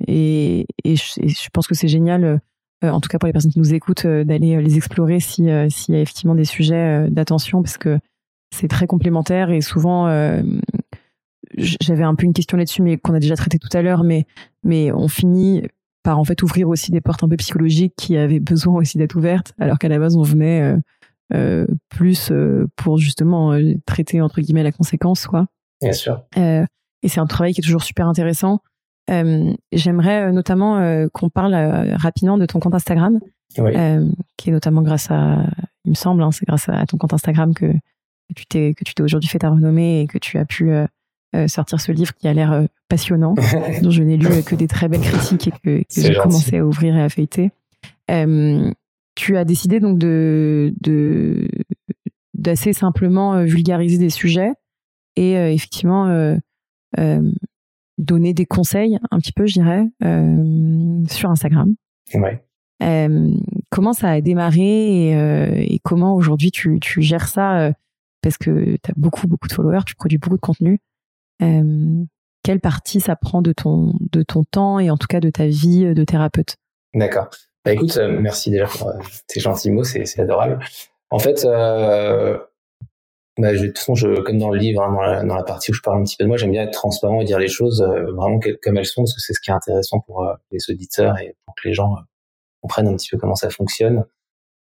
et, 0.07 0.65
je, 0.85 1.49
pense 1.51 1.67
que 1.67 1.75
c'est 1.75 1.87
génial, 1.87 2.39
en 2.83 2.99
tout 2.99 3.09
cas 3.09 3.17
pour 3.17 3.27
les 3.27 3.33
personnes 3.33 3.51
qui 3.51 3.59
nous 3.59 3.73
écoutent, 3.73 4.05
d'aller 4.05 4.61
les 4.61 4.77
explorer 4.77 5.19
s'il 5.19 5.45
y 5.45 5.51
a 5.51 5.65
effectivement 5.89 6.35
des 6.35 6.45
sujets 6.45 7.09
d'attention, 7.09 7.61
parce 7.61 7.77
que 7.77 7.99
c'est 8.53 8.67
très 8.67 8.87
complémentaire 8.87 9.49
et 9.49 9.61
souvent, 9.61 10.07
j'avais 11.57 12.03
un 12.03 12.15
peu 12.15 12.25
une 12.25 12.33
question 12.33 12.57
là-dessus, 12.57 12.81
mais 12.81 12.97
qu'on 12.97 13.13
a 13.13 13.19
déjà 13.19 13.35
traité 13.35 13.57
tout 13.57 13.69
à 13.73 13.81
l'heure, 13.81 14.03
mais, 14.03 14.25
mais 14.63 14.91
on 14.91 15.07
finit 15.07 15.63
par 16.03 16.19
en 16.19 16.23
fait 16.25 16.43
ouvrir 16.43 16.67
aussi 16.67 16.91
des 16.91 17.01
portes 17.01 17.23
un 17.23 17.29
peu 17.29 17.37
psychologiques 17.37 17.93
qui 17.95 18.17
avaient 18.17 18.41
besoin 18.41 18.75
aussi 18.75 18.97
d'être 18.97 19.15
ouvertes, 19.15 19.53
alors 19.59 19.79
qu'à 19.79 19.87
la 19.87 19.99
base 19.99 20.15
on 20.17 20.23
venait 20.23 20.75
euh, 21.33 21.65
plus 21.89 22.29
euh, 22.31 22.67
pour 22.75 22.99
justement 22.99 23.53
euh, 23.53 23.73
traiter 23.87 24.21
entre 24.21 24.39
guillemets 24.41 24.61
la 24.61 24.71
conséquence, 24.71 25.25
quoi. 25.25 25.47
Bien 25.81 25.93
sûr. 25.93 26.21
et 26.35 27.07
c'est 27.07 27.19
un 27.19 27.25
travail 27.25 27.53
qui 27.53 27.61
est 27.61 27.63
toujours 27.63 27.83
super 27.83 28.07
intéressant. 28.07 28.59
J'aimerais 29.07 30.31
notamment 30.31 31.07
qu'on 31.13 31.29
parle 31.29 31.55
rapidement 31.95 32.37
de 32.37 32.45
ton 32.45 32.59
compte 32.59 32.75
Instagram, 32.75 33.19
qui 33.55 34.49
est 34.49 34.51
notamment 34.51 34.81
grâce 34.81 35.11
à, 35.11 35.45
il 35.85 35.91
me 35.91 35.95
semble, 35.95 36.23
hein, 36.23 36.31
c'est 36.31 36.45
grâce 36.45 36.69
à 36.69 36.85
ton 36.85 36.97
compte 36.97 37.13
Instagram 37.13 37.53
que, 37.53 37.65
que 37.65 38.33
tu 38.35 38.45
t'es 38.45 38.73
que 38.73 38.83
tu 38.83 38.93
t'es 38.93 39.03
aujourd'hui 39.03 39.29
fait 39.29 39.39
ta 39.39 39.49
renommée 39.49 40.01
et 40.01 40.07
que 40.07 40.17
tu 40.17 40.37
as 40.37 40.45
pu 40.45 40.71
sortir 41.47 41.81
ce 41.81 41.91
livre 41.91 42.13
qui 42.13 42.27
a 42.27 42.33
l'air 42.33 42.67
passionnant, 42.89 43.35
dont 43.81 43.89
je 43.89 44.03
n'ai 44.03 44.17
lu 44.17 44.43
que 44.43 44.55
des 44.55 44.67
très 44.67 44.87
belles 44.87 45.01
critiques 45.01 45.47
et 45.47 45.51
que, 45.51 45.79
que 45.79 46.01
j'ai 46.01 46.15
commencé 46.15 46.57
à 46.57 46.65
ouvrir 46.65 46.95
et 46.95 47.01
à 47.01 47.09
feuilleter. 47.09 47.51
Euh, 48.11 48.71
tu 49.15 49.37
as 49.37 49.45
décidé 49.45 49.79
donc 49.79 49.99
de, 49.99 50.73
de, 50.81 51.47
d'assez 52.33 52.73
simplement 52.73 53.43
vulgariser 53.43 53.97
des 53.97 54.09
sujets 54.09 54.51
et 55.15 55.33
effectivement 55.33 56.37
donner 57.97 58.33
des 58.33 58.45
conseils 58.45 58.97
un 59.11 59.19
petit 59.19 59.31
peu, 59.31 59.45
je 59.45 59.53
dirais, 59.53 59.85
sur 61.09 61.29
Instagram. 61.29 61.75
Ouais. 62.13 62.43
comment 63.69 63.93
ça 63.93 64.11
a 64.11 64.21
démarré 64.21 65.09
et, 65.09 65.73
et 65.73 65.79
comment 65.79 66.15
aujourd'hui 66.15 66.51
tu, 66.51 66.79
tu, 66.79 67.01
gères 67.01 67.27
ça 67.27 67.73
parce 68.21 68.37
que 68.37 68.75
tu 68.75 68.91
as 68.91 68.93
beaucoup 68.95 69.27
beaucoup 69.27 69.47
de 69.47 69.53
followers, 69.53 69.83
tu 69.85 69.95
produis 69.95 70.17
beaucoup 70.17 70.35
de 70.35 70.41
contenu. 70.41 70.79
quelle 71.39 72.59
partie 72.59 72.99
ça 72.99 73.15
prend 73.15 73.41
de 73.41 73.53
ton 73.53 73.93
de 74.11 74.23
ton 74.23 74.43
temps 74.43 74.79
et 74.79 74.89
en 74.89 74.97
tout 74.97 75.07
cas 75.07 75.19
de 75.19 75.29
ta 75.29 75.47
vie 75.47 75.93
de 75.93 76.03
thérapeute? 76.03 76.57
D'accord. 76.93 77.29
Bah 77.65 77.71
écoute, 77.71 77.95
euh, 77.97 78.19
merci 78.19 78.51
déjà 78.51 78.65
pour 78.65 78.89
euh, 78.89 78.99
tes 79.27 79.39
gentils 79.39 79.71
mots, 79.71 79.85
c'est, 79.85 80.19
adorable. 80.19 80.59
En 81.09 81.19
fait, 81.19 81.45
euh, 83.39 83.41
bah, 83.41 83.53
de 83.53 83.65
toute 83.67 83.77
façon, 83.77 83.95
je, 83.95 84.21
comme 84.21 84.37
dans 84.37 84.49
le 84.49 84.59
livre, 84.59 84.81
hein, 84.81 84.93
dans, 84.93 85.01
la, 85.01 85.23
dans, 85.23 85.35
la, 85.35 85.43
partie 85.43 85.71
où 85.71 85.73
je 85.73 85.81
parle 85.81 85.99
un 85.99 86.03
petit 86.03 86.15
peu 86.17 86.23
de 86.23 86.27
moi, 86.27 86.37
j'aime 86.37 86.51
bien 86.51 86.63
être 86.63 86.73
transparent 86.73 87.21
et 87.21 87.25
dire 87.25 87.39
les 87.39 87.47
choses 87.47 87.81
euh, 87.81 88.11
vraiment 88.11 88.39
comme 88.61 88.77
elles 88.77 88.85
sont, 88.85 89.03
parce 89.03 89.13
que 89.13 89.21
c'est 89.21 89.33
ce 89.33 89.41
qui 89.41 89.49
est 89.49 89.53
intéressant 89.53 89.99
pour 89.99 90.25
les 90.51 90.59
auditeurs 90.69 91.17
et 91.19 91.35
pour 91.45 91.55
que 91.55 91.67
les 91.67 91.73
gens 91.73 91.95
comprennent 92.61 92.87
un 92.87 92.95
petit 92.95 93.09
peu 93.09 93.17
comment 93.17 93.35
ça 93.35 93.49
fonctionne. 93.49 94.05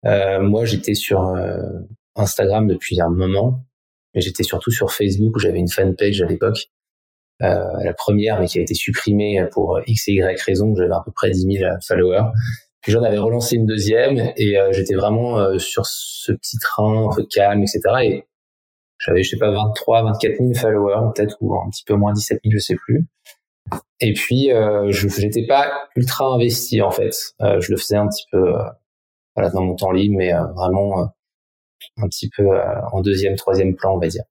moi, 0.05 0.64
j'étais 0.64 0.94
sur 0.94 1.35
Instagram 2.16 2.66
depuis 2.66 3.01
un 3.01 3.11
moment, 3.11 3.64
mais 4.14 4.20
j'étais 4.20 4.42
surtout 4.42 4.70
sur 4.70 4.92
Facebook 4.92 5.37
où 5.37 5.38
j'avais 5.38 5.59
une 5.59 5.68
fanpage 5.68 6.22
à 6.22 6.27
l'époque. 6.27 6.70
la 7.40 7.94
première, 7.96 8.40
mais 8.40 8.46
qui 8.46 8.59
a 8.59 8.62
été 8.62 8.75
supprimée 8.75 9.44
pour 9.53 9.81
X 9.87 10.09
et 10.09 10.12
Y 10.12 10.40
raison, 10.42 10.75
j'avais 10.75 10.94
à 10.94 11.03
peu 11.05 11.12
près 11.12 11.31
10 11.31 11.59
000 11.59 11.70
followers. 11.87 12.31
Puis 12.83 12.90
j'en 12.90 13.05
avais 13.05 13.18
relancé 13.18 13.55
une 13.57 13.66
deuxième 13.66 14.33
et 14.37 14.59
euh, 14.59 14.72
j'étais 14.72 14.94
vraiment 14.94 15.38
euh, 15.38 15.59
sur 15.59 15.87
ce 15.87 16.33
petit 16.33 16.59
train 16.59 17.09
un 17.09 17.14
peu 17.14 17.25
calme, 17.25 17.62
etc. 17.62 17.81
Et 18.03 18.25
j'avais, 19.04 19.22
je 19.22 19.30
sais 19.30 19.36
pas, 19.36 19.50
23, 19.50 20.02
24 20.04 20.36
000 20.38 20.54
followers 20.54 21.12
peut-être 21.14 21.36
ou 21.40 21.54
un 21.54 21.68
petit 21.70 21.84
peu 21.84 21.94
moins 21.94 22.12
17 22.12 22.40
000, 22.44 22.52
je 22.54 22.58
sais 22.58 22.76
plus. 22.76 23.06
Et 24.00 24.12
puis 24.12 24.52
euh, 24.52 24.90
je 24.90 25.06
n'étais 25.20 25.46
pas 25.46 25.70
ultra 25.96 26.26
investi 26.26 26.82
en 26.82 26.90
fait. 26.90 27.14
Euh, 27.40 27.60
je 27.60 27.70
le 27.72 27.78
faisais 27.78 27.96
un 27.96 28.08
petit 28.08 28.24
peu 28.30 28.52
voilà 29.36 29.50
dans 29.50 29.62
mon 29.62 29.74
temps 29.74 29.92
libre, 29.92 30.16
mais 30.18 30.32
vraiment 30.54 31.12
un 31.96 32.08
petit 32.08 32.28
peu 32.36 32.46
en 32.92 33.00
deuxième, 33.00 33.36
troisième 33.36 33.74
plan, 33.74 33.94
on 33.94 33.98
va 33.98 34.08
dire. 34.08 34.24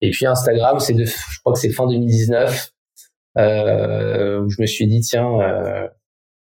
Et 0.00 0.10
puis 0.10 0.26
Instagram, 0.26 0.78
c'est 0.78 0.94
de, 0.94 1.04
je 1.04 1.40
crois 1.40 1.52
que 1.52 1.58
c'est 1.58 1.70
fin 1.70 1.86
2019 1.86 2.72
où 3.36 3.40
je 3.40 4.60
me 4.60 4.66
suis 4.66 4.86
dit 4.86 5.00
tiens 5.00 5.38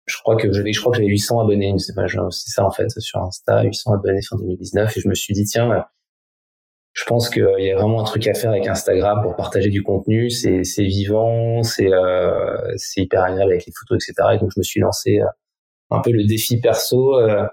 je 0.06 0.16
crois 0.18 0.36
que 0.36 0.52
j'avais, 0.52 0.72
je 0.72 0.80
crois 0.80 0.92
que 0.92 0.98
j'avais 0.98 1.08
800 1.08 1.40
abonnés, 1.40 1.74
c'est 1.78 1.92
ça 1.92 2.64
en 2.64 2.70
fait, 2.70 2.88
sur 3.00 3.20
Insta, 3.20 3.62
800 3.62 3.92
abonnés 3.92 4.22
fin 4.22 4.36
2019, 4.36 4.96
et 4.96 5.00
je 5.00 5.08
me 5.08 5.14
suis 5.14 5.34
dit 5.34 5.44
tiens, 5.44 5.84
je 6.96 7.04
pense 7.04 7.28
qu'il 7.28 7.44
y 7.58 7.70
a 7.70 7.76
vraiment 7.76 8.00
un 8.00 8.04
truc 8.04 8.26
à 8.26 8.32
faire 8.32 8.50
avec 8.50 8.66
Instagram 8.66 9.20
pour 9.22 9.36
partager 9.36 9.68
du 9.68 9.82
contenu, 9.82 10.30
c'est, 10.30 10.64
c'est 10.64 10.84
vivant, 10.84 11.62
c'est, 11.62 11.92
euh, 11.92 12.56
c'est 12.76 13.02
hyper 13.02 13.22
agréable 13.22 13.52
avec 13.52 13.66
les 13.66 13.72
photos, 13.78 14.02
etc. 14.02 14.28
Et 14.34 14.38
donc 14.38 14.50
je 14.54 14.58
me 14.58 14.62
suis 14.62 14.80
lancé 14.80 15.20
euh, 15.20 15.26
un 15.90 16.00
peu 16.00 16.10
le 16.10 16.24
défi 16.24 16.58
perso, 16.58 17.18
euh, 17.18 17.46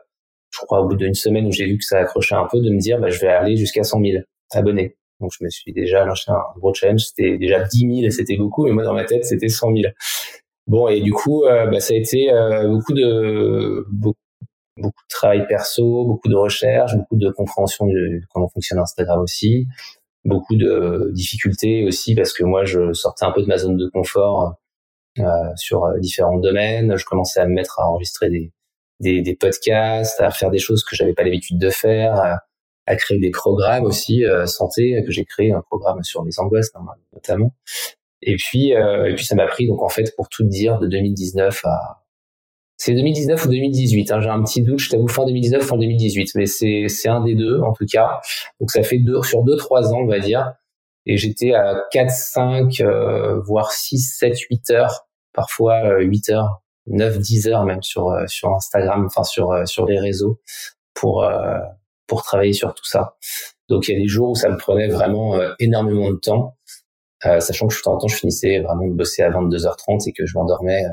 je 0.50 0.60
crois 0.60 0.80
au 0.80 0.88
bout 0.88 0.96
d'une 0.96 1.14
semaine 1.14 1.46
où 1.46 1.52
j'ai 1.52 1.66
vu 1.66 1.78
que 1.78 1.84
ça 1.84 2.00
accrochait 2.00 2.36
un 2.36 2.48
peu, 2.50 2.62
de 2.62 2.70
me 2.70 2.80
dire 2.80 3.00
bah, 3.00 3.10
je 3.10 3.20
vais 3.20 3.28
aller 3.28 3.58
jusqu'à 3.58 3.84
100 3.84 4.02
000 4.02 4.24
abonnés. 4.52 4.96
Donc 5.20 5.32
je 5.38 5.44
me 5.44 5.50
suis 5.50 5.74
déjà 5.74 6.06
lancé 6.06 6.32
un 6.32 6.42
gros 6.58 6.74
challenge, 6.74 7.02
c'était 7.02 7.38
déjà 7.38 7.64
10 7.64 7.80
000 7.80 7.92
et 8.08 8.12
c'était 8.12 8.38
beaucoup, 8.38 8.66
mais 8.66 8.72
moi 8.72 8.84
dans 8.84 8.94
ma 8.94 9.04
tête 9.04 9.26
c'était 9.26 9.50
100 9.50 9.76
000. 9.76 9.94
Bon, 10.68 10.88
et 10.88 11.02
du 11.02 11.12
coup, 11.12 11.44
euh, 11.44 11.68
bah, 11.68 11.82
ça 11.82 11.94
a 11.94 11.98
été 11.98 12.32
euh, 12.32 12.70
beaucoup 12.70 12.94
de 12.94 13.86
beaucoup, 13.92 14.18
de 14.78 14.90
travail 15.10 15.46
perso, 15.48 16.06
beaucoup 16.06 16.30
de 16.30 16.36
recherche, 16.36 16.96
beaucoup 16.96 17.18
de 17.18 17.30
compréhension 17.30 17.86
de 17.86 18.22
comment 18.34 18.48
fonctionne 18.48 18.80
Instagram 18.80 19.20
aussi, 19.22 19.68
beaucoup 20.26 20.56
de 20.56 21.12
difficultés 21.14 21.86
aussi 21.86 22.16
parce 22.16 22.34
que 22.34 22.44
moi, 22.44 22.66
je 22.66 22.94
sortais 22.94 23.26
un 23.26 23.32
peu 23.32 23.42
de 23.42 23.48
ma 23.48 23.58
zone 23.58 23.78
de 23.78 23.88
confort 23.90 24.56
euh, 25.20 25.24
sur 25.56 25.88
différents 26.00 26.40
domaines. 26.40 26.98
Je 26.98 27.06
commençais 27.06 27.40
à 27.40 27.46
me 27.46 27.54
mettre 27.54 27.80
à 27.80 27.88
enregistrer 27.88 28.30
des, 28.30 28.52
des, 29.00 29.22
des 29.22 29.36
podcasts, 29.36 30.20
à 30.22 30.32
faire 30.32 30.50
des 30.50 30.60
choses 30.60 30.84
que 30.84 30.96
j'avais 30.96 31.14
pas 31.14 31.24
l'habitude 31.24 31.60
de 31.60 31.70
faire, 31.70 32.16
à, 32.16 32.40
à, 32.88 32.96
créer 32.96 33.20
des 33.20 33.32
programmes 33.32 33.86
aussi 33.86 34.24
santé 34.46 35.04
que 35.06 35.12
j'ai 35.12 35.26
créé 35.26 35.54
un 35.54 35.62
programme 35.62 36.04
sur 36.04 36.24
les 36.24 36.40
angoisses 36.40 36.72
notamment 37.14 37.54
et 38.26 38.36
puis, 38.38 38.74
euh, 38.74 39.06
et 39.06 39.16
puis 39.16 39.26
ça 39.26 39.36
m'a 39.36 39.48
pris, 39.48 39.68
donc 39.68 39.82
en 39.82 39.90
fait, 39.90 40.16
pour 40.16 40.30
tout 40.30 40.44
dire, 40.44 40.80
de 40.80 40.88
2019 40.88 41.62
à... 41.66 42.03
C'est 42.86 42.96
2019 42.96 43.46
ou 43.46 43.48
2018, 43.48 44.12
hein, 44.12 44.20
j'ai 44.20 44.28
un 44.28 44.44
petit 44.44 44.62
doute, 44.62 44.80
je 44.80 44.90
t'avoue, 44.90 45.08
fin 45.08 45.26
2019, 45.26 45.64
fin 45.64 45.78
2018, 45.78 46.32
mais 46.36 46.46
c'est, 46.46 47.08
un 47.08 47.24
des 47.24 47.34
deux, 47.34 47.62
en 47.62 47.72
tout 47.72 47.86
cas. 47.86 48.20
Donc 48.60 48.72
ça 48.72 48.84
fait 48.84 48.98
deux, 48.98 49.24
sur 49.24 49.44
deux, 49.44 49.56
trois 49.56 49.94
ans, 49.94 50.00
on 50.00 50.06
va 50.06 50.20
dire. 50.20 50.52
Et 51.06 51.16
j'étais 51.16 51.54
à 51.54 51.82
4, 51.94 52.10
5, 52.10 52.82
euh, 52.82 53.40
voire 53.40 53.72
6, 53.72 54.18
7, 54.20 54.38
8 54.38 54.72
heures, 54.72 55.08
parfois 55.32 55.98
8 55.98 56.30
euh, 56.30 56.34
heures, 56.34 56.62
9, 56.88 57.20
10 57.20 57.48
heures 57.48 57.64
même 57.64 57.82
sur, 57.82 58.10
euh, 58.10 58.28
sur 58.28 58.50
Instagram, 58.54 59.06
enfin 59.06 59.24
sur, 59.24 59.66
sur 59.66 59.86
les 59.86 59.98
réseaux 59.98 60.42
pour, 60.94 61.26
pour 62.06 62.24
travailler 62.24 62.52
sur 62.52 62.74
tout 62.74 62.86
ça. 62.86 63.16
Donc 63.70 63.88
il 63.88 63.94
y 63.94 63.96
a 63.96 64.00
des 64.02 64.10
jours 64.10 64.32
où 64.32 64.36
ça 64.36 64.50
me 64.50 64.58
prenait 64.58 64.90
vraiment 64.90 65.40
énormément 65.58 66.12
de 66.12 66.18
temps. 66.18 66.58
Euh, 67.26 67.40
sachant 67.40 67.68
que 67.68 67.76
tout 67.76 67.88
en 67.88 67.98
temps 67.98 68.08
je 68.08 68.18
finissais 68.18 68.60
vraiment 68.60 68.86
de 68.86 68.94
bosser 68.94 69.24
à 69.24 69.30
22h30 69.30 70.10
et 70.10 70.12
que 70.12 70.26
je 70.26 70.38
m'endormais 70.38 70.84
euh, 70.84 70.90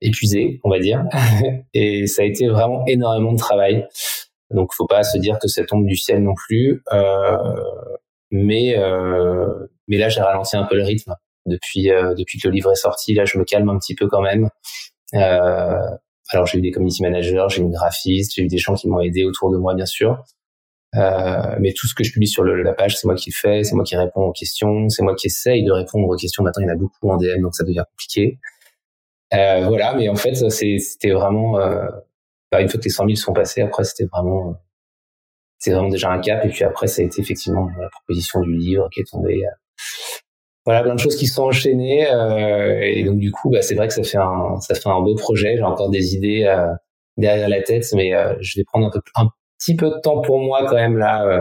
épuisé, 0.00 0.60
on 0.64 0.70
va 0.70 0.78
dire. 0.78 1.04
et 1.74 2.06
ça 2.06 2.22
a 2.22 2.24
été 2.24 2.48
vraiment 2.48 2.84
énormément 2.86 3.32
de 3.32 3.38
travail. 3.38 3.86
Donc, 4.50 4.72
faut 4.74 4.86
pas 4.86 5.02
se 5.02 5.18
dire 5.18 5.38
que 5.40 5.48
ça 5.48 5.64
tombe 5.64 5.86
du 5.86 5.96
ciel 5.96 6.22
non 6.22 6.34
plus. 6.34 6.82
Euh, 6.92 7.36
mais 8.30 8.76
euh, 8.76 9.46
mais 9.88 9.98
là, 9.98 10.08
j'ai 10.08 10.20
ralenti 10.20 10.56
un 10.56 10.64
peu 10.64 10.76
le 10.76 10.84
rythme 10.84 11.14
depuis 11.46 11.90
euh, 11.90 12.14
depuis 12.14 12.38
que 12.38 12.48
le 12.48 12.54
livre 12.54 12.72
est 12.72 12.76
sorti. 12.76 13.14
Là, 13.14 13.24
je 13.24 13.38
me 13.38 13.44
calme 13.44 13.68
un 13.68 13.78
petit 13.78 13.94
peu 13.94 14.08
quand 14.08 14.22
même. 14.22 14.48
Euh, 15.14 15.78
alors, 16.30 16.46
j'ai 16.46 16.58
eu 16.58 16.62
des 16.62 16.70
community 16.70 17.02
managers, 17.02 17.46
j'ai 17.50 17.60
eu 17.60 17.64
une 17.64 17.72
graphiste, 17.72 18.32
j'ai 18.34 18.42
eu 18.42 18.48
des 18.48 18.58
gens 18.58 18.74
qui 18.74 18.88
m'ont 18.88 19.00
aidé 19.00 19.24
autour 19.24 19.50
de 19.50 19.58
moi, 19.58 19.74
bien 19.74 19.86
sûr. 19.86 20.22
Euh, 20.94 21.56
mais 21.60 21.72
tout 21.72 21.86
ce 21.86 21.94
que 21.94 22.04
je 22.04 22.12
publie 22.12 22.28
sur 22.28 22.42
le, 22.42 22.62
la 22.62 22.74
page, 22.74 22.96
c'est 22.96 23.06
moi 23.06 23.14
qui 23.14 23.30
le 23.30 23.34
fais, 23.34 23.64
c'est 23.64 23.74
moi 23.74 23.84
qui 23.84 23.96
réponds 23.96 24.22
aux 24.22 24.32
questions, 24.32 24.88
c'est 24.88 25.02
moi 25.02 25.14
qui 25.14 25.26
essaye 25.26 25.64
de 25.64 25.72
répondre 25.72 26.08
aux 26.08 26.16
questions. 26.16 26.42
Maintenant, 26.42 26.62
il 26.62 26.68
y 26.68 26.70
en 26.70 26.74
a 26.74 26.76
beaucoup 26.76 27.10
en 27.10 27.16
DM, 27.16 27.42
donc 27.42 27.54
ça 27.54 27.64
devient 27.64 27.84
compliqué. 27.90 28.38
Euh, 29.34 29.66
voilà, 29.66 29.94
mais 29.94 30.08
en 30.08 30.16
fait, 30.16 30.34
c'était 30.34 31.10
vraiment, 31.10 31.58
euh, 31.58 31.86
bah, 32.50 32.60
une 32.60 32.68
fois 32.68 32.78
que 32.78 32.84
les 32.84 32.90
100 32.90 33.04
000 33.06 33.14
sont 33.16 33.32
passés, 33.32 33.62
après, 33.62 33.84
c'était 33.84 34.04
vraiment, 34.04 34.50
euh, 34.50 34.52
c'est 35.58 35.72
vraiment 35.72 35.88
déjà 35.88 36.10
un 36.10 36.20
cap. 36.20 36.44
Et 36.44 36.48
puis 36.48 36.64
après, 36.64 36.86
ça 36.86 37.02
a 37.02 37.04
été 37.04 37.20
effectivement 37.20 37.68
la 37.78 37.88
proposition 37.88 38.40
du 38.40 38.54
livre 38.56 38.88
qui 38.92 39.00
est 39.00 39.10
tombée. 39.10 39.42
voilà, 40.64 40.82
plein 40.82 40.94
de 40.94 41.00
choses 41.00 41.16
qui 41.16 41.26
sont 41.26 41.44
enchaînées. 41.44 42.06
et 42.82 43.04
donc, 43.04 43.18
du 43.18 43.30
coup, 43.30 43.50
bah, 43.50 43.62
c'est 43.62 43.74
vrai 43.74 43.88
que 43.88 43.94
ça 43.94 44.02
fait 44.02 44.18
un, 44.18 44.60
ça 44.60 44.74
fait 44.74 44.88
un 44.88 45.00
beau 45.00 45.14
projet. 45.14 45.56
J'ai 45.56 45.62
encore 45.62 45.90
des 45.90 46.14
idées 46.14 46.44
derrière 47.16 47.48
la 47.48 47.62
tête, 47.62 47.86
mais 47.94 48.12
je 48.40 48.58
vais 48.58 48.64
prendre 48.64 48.86
un 48.86 48.90
peu, 48.90 49.00
un 49.16 49.28
petit 49.62 49.76
peu 49.76 49.90
de 49.90 50.00
temps 50.00 50.20
pour 50.20 50.40
moi 50.40 50.66
quand 50.66 50.76
même 50.76 50.98
là 50.98 51.24
euh, 51.24 51.40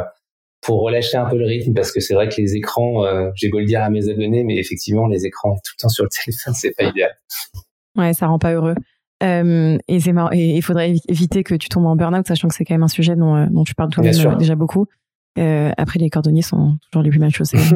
pour 0.62 0.82
relâcher 0.82 1.18
un 1.18 1.28
peu 1.28 1.38
le 1.38 1.46
rythme 1.46 1.74
parce 1.74 1.92
que 1.92 2.00
c'est 2.00 2.14
vrai 2.14 2.30
que 2.30 2.40
les 2.40 2.56
écrans, 2.56 3.04
euh, 3.04 3.32
j'ai 3.36 3.50
beau 3.50 3.60
le 3.60 3.66
dire 3.66 3.82
à 3.82 3.90
mes 3.90 4.10
abonnés, 4.10 4.44
mais 4.44 4.58
effectivement 4.58 5.08
les 5.08 5.26
écrans 5.26 5.56
tout 5.56 5.74
le 5.78 5.82
temps 5.82 5.90
sur 5.90 6.04
le 6.04 6.10
téléphone, 6.10 6.54
c'est 6.54 6.72
pas 6.72 6.84
idéal. 6.84 7.12
Ouais, 7.98 8.14
ça 8.14 8.28
rend 8.28 8.40
pas 8.40 8.54
heureux. 8.54 8.76
Euh, 9.24 9.78
et 9.88 10.00
c'est 10.00 10.14
et 10.32 10.58
il 10.58 10.62
faudrait 10.62 10.96
éviter 11.08 11.44
que 11.44 11.54
tu 11.54 11.70
tombes 11.70 11.86
en 11.86 11.96
burn-out, 11.96 12.28
sachant 12.28 12.48
que 12.48 12.56
c'est 12.56 12.66
quand 12.66 12.74
même 12.74 12.84
un 12.84 12.88
sujet 12.88 13.16
dont, 13.16 13.36
euh, 13.36 13.46
dont 13.52 13.64
tu 13.64 13.76
parles 13.76 13.92
toi-même 13.92 14.38
déjà 14.38 14.56
beaucoup. 14.56 14.88
Euh, 15.40 15.72
après, 15.78 15.98
les 16.00 16.10
cordonniers 16.10 16.42
sont 16.42 16.78
toujours 16.92 17.04
les 17.04 17.10
plus 17.10 17.20
mal 17.20 17.32
chaussés. 17.32 17.58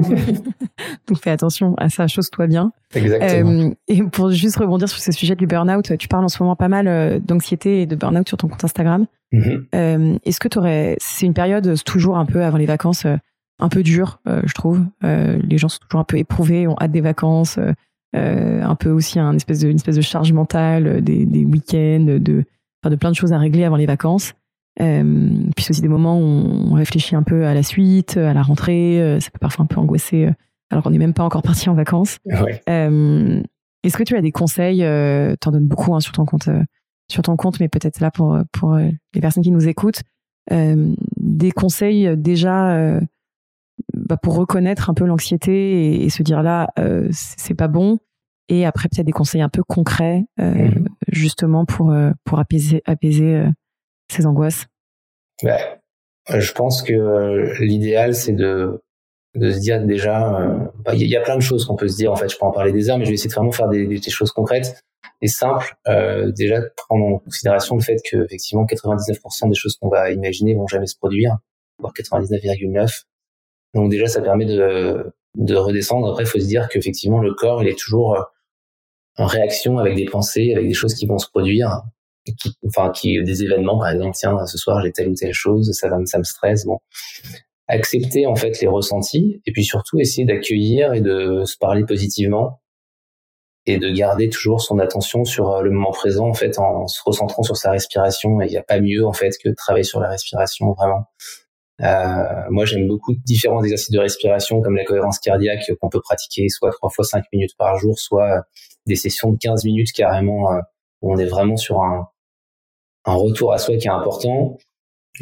Donc, 1.08 1.18
fais 1.22 1.32
attention 1.32 1.76
à 1.78 1.90
ça, 1.90 2.08
chose-toi 2.08 2.48
bien. 2.48 2.72
Exactement. 2.94 3.52
Euh, 3.52 3.74
et 3.88 4.04
pour 4.04 4.32
juste 4.32 4.58
rebondir 4.58 4.90
sur 4.90 5.00
ce 5.00 5.12
sujet 5.12 5.36
du 5.36 5.48
burn-out, 5.48 5.98
tu 5.98 6.08
parles 6.08 6.26
en 6.26 6.30
ce 6.30 6.42
moment 6.42 6.56
pas 6.56 6.68
mal 6.68 6.88
euh, 6.88 7.20
d'anxiété 7.20 7.82
et 7.82 7.86
de 7.86 7.96
burn-out 7.96 8.28
sur 8.28 8.38
ton 8.38 8.48
compte 8.48 8.64
Instagram. 8.64 9.06
Mm-hmm. 9.34 9.64
Euh, 9.74 10.18
est-ce 10.26 10.40
que 10.40 10.48
tu 10.48 10.58
aurais, 10.58 10.98
c'est 11.00 11.26
une 11.26 11.34
période 11.34 11.76
toujours 11.86 12.18
un 12.18 12.26
peu 12.26 12.44
avant 12.44 12.58
les 12.58 12.66
vacances, 12.66 13.06
un 13.60 13.70
peu 13.70 13.84
dure, 13.84 14.20
je 14.26 14.54
trouve. 14.54 14.82
les 15.02 15.58
gens 15.58 15.70
sont 15.70 15.80
toujours 15.88 16.02
un 16.02 16.06
peu 16.06 16.18
éprouvés, 16.18 16.68
ont 16.68 16.76
hâte 16.80 16.92
des 16.92 17.02
vacances, 17.02 17.58
un 18.16 18.76
peu 18.76 18.90
aussi 18.90 19.20
un 19.20 19.34
espèce 19.34 19.60
de, 19.60 19.70
une 19.70 19.76
espèce 19.76 19.96
de 19.96 20.02
charge 20.02 20.32
mentale, 20.32 21.02
des, 21.04 21.26
des 21.26 21.46
week-ends, 21.46 22.06
de, 22.06 22.18
de 22.90 22.96
plein 22.96 23.12
de 23.12 23.16
choses 23.16 23.34
à 23.34 23.38
régler 23.38 23.64
avant 23.64 23.76
les 23.76 23.86
vacances. 23.86 24.34
Euh, 24.82 25.04
puis 25.56 25.64
c'est 25.64 25.72
aussi 25.72 25.82
des 25.82 25.88
moments 25.88 26.20
où 26.20 26.24
on 26.24 26.74
réfléchit 26.74 27.16
un 27.16 27.24
peu 27.24 27.46
à 27.46 27.54
la 27.54 27.64
suite, 27.64 28.18
à 28.18 28.34
la 28.34 28.42
rentrée. 28.42 29.02
Euh, 29.02 29.20
ça 29.20 29.32
peut 29.32 29.40
parfois 29.40 29.64
un 29.64 29.68
peu 29.68 29.80
angoisser, 29.80 30.26
euh, 30.26 30.32
alors 30.70 30.84
qu'on 30.84 30.90
n'est 30.90 30.98
même 30.98 31.14
pas 31.14 31.24
encore 31.24 31.44
parti 31.44 31.70
en 31.70 31.76
vacances. 31.76 32.18
Euh, 32.70 33.42
Est-ce 33.84 33.98
que 33.98 34.04
tu 34.04 34.18
as 34.18 34.22
des 34.22 34.32
conseils 34.32 34.84
euh, 34.84 35.36
T'en 35.40 35.52
donnes 35.52 35.68
beaucoup 35.68 35.96
hein, 35.96 36.00
sur 36.00 36.12
ton 36.12 36.26
compte, 36.26 36.50
sur 37.10 37.24
ton 37.24 37.36
compte, 37.38 37.60
mais 37.60 37.70
peut-être 37.70 38.00
là 38.02 38.12
pour 38.12 38.38
pour 38.52 38.76
les 38.76 39.22
personnes 39.22 39.44
qui 39.44 39.52
nous 39.52 39.68
écoutent, 39.68 40.02
des 40.52 41.52
conseils 41.52 42.18
déjà 42.18 43.00
bah, 43.94 44.18
pour 44.18 44.36
reconnaître 44.36 44.90
un 44.90 44.94
peu 44.94 45.06
l'anxiété 45.06 46.04
et, 46.04 46.10
se 46.10 46.24
dire 46.24 46.44
là, 46.44 46.70
c'est 47.12 47.56
pas 47.56 47.68
bon. 47.68 48.00
Et 48.48 48.66
après 48.66 48.90
peut-être 48.90 49.08
des 49.08 49.12
conseils 49.12 49.42
un 49.42 49.50
peu 49.50 49.64
concrets, 49.64 50.26
mmh. 50.38 50.86
justement 51.08 51.66
pour 51.66 51.96
pour 52.24 52.40
apaiser 52.40 52.84
apaiser 52.86 53.44
ces 54.12 54.28
angoisses 54.28 54.68
ouais. 55.42 55.82
je 56.30 56.52
pense 56.52 56.84
que 56.84 57.60
l'idéal, 57.60 58.14
c'est 58.14 58.34
de 58.34 58.84
de 59.36 59.52
se 59.52 59.60
dire 59.60 59.86
déjà, 59.86 60.40
euh, 60.40 60.58
bah, 60.84 60.96
il 60.96 61.08
y, 61.08 61.16
a 61.16 61.22
plein 61.22 61.36
de 61.36 61.42
choses 61.42 61.66
qu'on 61.66 61.76
peut 61.76 61.88
se 61.88 61.98
dire. 61.98 62.12
En 62.12 62.16
fait, 62.16 62.30
je 62.30 62.38
peux 62.38 62.46
en 62.46 62.52
parler 62.52 62.72
des 62.72 62.90
heures, 62.90 62.98
mais 62.98 63.06
je 63.06 63.10
vais 63.10 63.16
essayer 63.16 63.30
de 63.30 63.36
vraiment 63.36 63.52
faire 63.52 63.68
des, 63.68 63.86
des, 63.86 64.10
choses 64.10 64.32
concrètes 64.32 64.82
et 65.22 65.28
simples. 65.28 65.76
Euh, 65.88 66.32
déjà, 66.32 66.62
prendre 66.88 67.06
en 67.06 67.20
considération 67.20 67.76
le 67.76 67.82
fait 67.82 67.98
que 68.10 68.24
effectivement, 68.24 68.66
99% 68.66 69.50
des 69.50 69.56
choses 69.56 69.76
qu'on 69.76 69.90
va 69.90 70.12
imaginer 70.12 70.56
vont 70.56 70.68
jamais 70.68 70.88
se 70.88 70.98
produire, 70.98 71.38
voire 71.80 71.94
99,9. 71.94 73.04
Donc 73.76 73.92
déjà, 73.92 74.08
ça 74.08 74.22
permet 74.22 74.46
de 74.46 75.14
de 75.36 75.56
redescendre. 75.56 76.10
Après, 76.10 76.24
il 76.24 76.28
faut 76.28 76.40
se 76.40 76.48
dire 76.48 76.70
qu'effectivement, 76.70 77.20
le 77.20 77.34
corps, 77.34 77.62
il 77.62 77.68
est 77.68 77.78
toujours 77.78 78.18
en 79.18 79.26
réaction 79.26 79.78
avec 79.78 79.96
des 79.96 80.06
pensées, 80.06 80.54
avec 80.54 80.68
des 80.68 80.74
choses 80.74 80.96
qui 80.96 81.06
vont 81.06 81.18
se 81.18 81.28
produire, 81.28 81.84
enfin, 82.66 82.92
qui 82.92 83.22
des 83.22 83.44
événements, 83.44 83.78
par 83.78 83.90
exemple, 83.90 84.16
tiens, 84.16 84.46
ce 84.46 84.58
soir 84.58 84.82
j'ai 84.82 84.92
telle 84.92 85.10
ou 85.10 85.14
telle 85.14 85.34
chose, 85.34 85.72
ça 85.74 85.90
va, 85.90 85.98
ça 86.06 86.18
me 86.18 86.24
stresse. 86.24 86.66
Bon, 86.66 86.80
accepter 87.68 88.28
en 88.28 88.36
fait 88.36 88.60
les 88.62 88.68
ressentis 88.68 89.42
et 89.46 89.52
puis 89.52 89.64
surtout 89.64 90.00
essayer 90.00 90.26
d'accueillir 90.26 90.94
et 90.94 91.02
de 91.02 91.44
se 91.46 91.58
parler 91.58 91.84
positivement 91.84 92.62
et 93.66 93.78
de 93.78 93.90
garder 93.90 94.30
toujours 94.30 94.62
son 94.62 94.78
attention 94.78 95.26
sur 95.26 95.52
euh, 95.52 95.62
le 95.64 95.72
moment 95.72 95.92
présent 95.92 96.28
en 96.28 96.34
fait 96.36 96.60
en 96.60 96.86
se 96.88 97.02
recentrant 97.04 97.42
sur 97.42 97.58
sa 97.58 97.72
respiration 97.72 98.40
et 98.42 98.46
il 98.46 98.52
n'y 98.52 98.58
a 98.58 98.64
pas 98.64 98.80
mieux 98.80 99.06
en 99.06 99.14
fait 99.14 99.32
que 99.44 99.50
de 99.50 99.56
travailler 99.56 99.84
sur 99.84 100.00
la 100.00 100.10
respiration 100.10 100.74
vraiment 100.74 101.00
euh, 101.00 101.45
moi 101.80 102.66
j'aime 102.66 102.88
beaucoup 102.88 103.14
différents 103.26 103.64
exercices 103.64 103.92
de 103.92 104.00
respiration 104.00 104.62
comme 104.62 104.76
la 104.76 104.86
cohérence 104.86 105.20
cardiaque 105.20 105.72
qu'on 105.82 105.90
peut 105.90 106.02
pratiquer 106.02 106.48
soit 106.50 106.72
trois 106.72 106.90
fois 106.90 107.04
cinq 107.04 107.26
minutes 107.34 107.56
par 107.58 107.78
jour 107.78 108.00
soit 108.00 108.44
des 108.86 108.96
sessions 108.96 109.32
de 109.32 109.38
15 109.38 109.66
minutes 109.66 109.92
carrément 109.94 110.52
euh, 110.52 110.60
où 111.02 111.14
on 111.14 111.18
est 111.18 111.26
vraiment 111.26 111.58
sur 111.58 111.82
un, 111.82 112.08
un 113.06 113.14
retour 113.14 113.52
à 113.52 113.58
soi 113.58 113.76
qui 113.78 113.88
est 113.88 113.92
important 113.92 114.58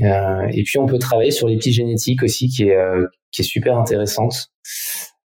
euh, 0.01 0.47
et 0.51 0.63
puis 0.63 0.79
on 0.79 0.85
peut 0.85 0.97
travailler 0.97 1.31
sur 1.31 1.47
l'épigénétique 1.47 2.23
aussi, 2.23 2.47
qui 2.47 2.63
est 2.63 2.75
euh, 2.75 3.05
qui 3.31 3.41
est 3.41 3.45
super 3.45 3.77
intéressante. 3.77 4.47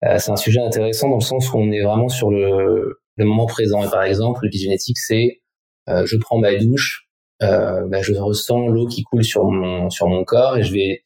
Euh, 0.05 0.19
c'est 0.19 0.31
un 0.31 0.37
sujet 0.37 0.61
intéressant 0.61 1.09
dans 1.09 1.17
le 1.17 1.23
sens 1.23 1.53
où 1.53 1.59
on 1.59 1.71
est 1.71 1.83
vraiment 1.83 2.09
sur 2.09 2.31
le, 2.31 3.01
le 3.17 3.25
moment 3.25 3.47
présent. 3.47 3.83
Et 3.85 3.91
par 3.91 4.03
exemple, 4.03 4.41
l'épigénétique, 4.45 4.99
c'est 4.99 5.41
je 5.87 6.17
prends 6.17 6.39
ma 6.39 6.55
douche, 6.57 7.09
bah, 7.41 8.01
je 8.01 8.15
ressens 8.15 8.69
l'eau 8.69 8.87
qui 8.87 9.03
coule 9.03 9.25
sur 9.25 9.45
mon 9.45 9.91
sur 9.91 10.09
mon 10.09 10.25
corps 10.25 10.57
et 10.57 10.63
je 10.63 10.73
vais 10.73 11.05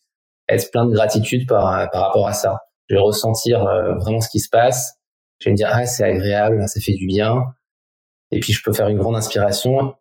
être 0.49 0.71
plein 0.71 0.87
de 0.87 0.93
gratitude 0.93 1.47
par 1.47 1.91
par 1.91 2.07
rapport 2.07 2.27
à 2.27 2.33
ça. 2.33 2.61
Je 2.89 2.95
vais 2.95 3.01
ressentir 3.01 3.61
vraiment 4.01 4.21
ce 4.21 4.29
qui 4.29 4.41
se 4.41 4.49
passe. 4.49 4.95
Je 5.41 5.49
vais 5.49 5.53
me 5.53 5.57
dire 5.57 5.69
ah 5.73 5.87
c'est 5.87 6.05
agréable, 6.05 6.67
ça 6.69 6.81
fait 6.81 6.95
du 6.95 7.07
bien. 7.07 7.45
Et 8.31 8.41
puis 8.41 8.53
je 8.53 8.63
peux 8.63 8.73
faire 8.73 8.89
une 8.89 8.99
grande 8.99 9.17
inspiration 9.17 9.95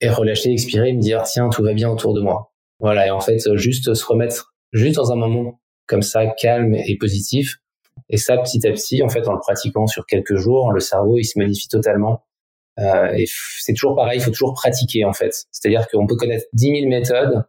et 0.00 0.08
relâcher, 0.08 0.52
expirer, 0.52 0.90
et 0.90 0.92
me 0.92 1.00
dire 1.00 1.22
tiens 1.24 1.48
tout 1.50 1.62
va 1.62 1.74
bien 1.74 1.90
autour 1.90 2.14
de 2.14 2.20
moi. 2.20 2.52
Voilà, 2.78 3.06
et 3.08 3.10
en 3.10 3.20
fait, 3.20 3.38
juste 3.56 3.92
se 3.92 4.04
remettre 4.06 4.54
juste 4.72 4.96
dans 4.96 5.12
un 5.12 5.16
moment 5.16 5.60
comme 5.86 6.02
ça, 6.02 6.26
calme 6.26 6.74
et 6.74 6.96
positif. 6.98 7.56
Et 8.08 8.16
ça, 8.16 8.38
petit 8.38 8.66
à 8.66 8.72
petit, 8.72 9.02
en 9.02 9.08
fait, 9.08 9.26
en 9.28 9.32
le 9.32 9.40
pratiquant 9.40 9.86
sur 9.86 10.06
quelques 10.06 10.36
jours, 10.36 10.72
le 10.72 10.80
cerveau, 10.80 11.18
il 11.18 11.24
se 11.24 11.38
modifie 11.38 11.68
totalement. 11.68 12.24
Euh, 12.78 13.12
et 13.12 13.24
c'est 13.58 13.74
toujours 13.74 13.96
pareil, 13.96 14.18
il 14.18 14.22
faut 14.22 14.30
toujours 14.30 14.54
pratiquer, 14.54 15.04
en 15.04 15.12
fait. 15.12 15.32
C'est-à-dire 15.50 15.86
qu'on 15.88 16.06
peut 16.06 16.16
connaître 16.16 16.46
10 16.54 16.80
000 16.80 16.88
méthodes, 16.88 17.34
euh, 17.34 17.42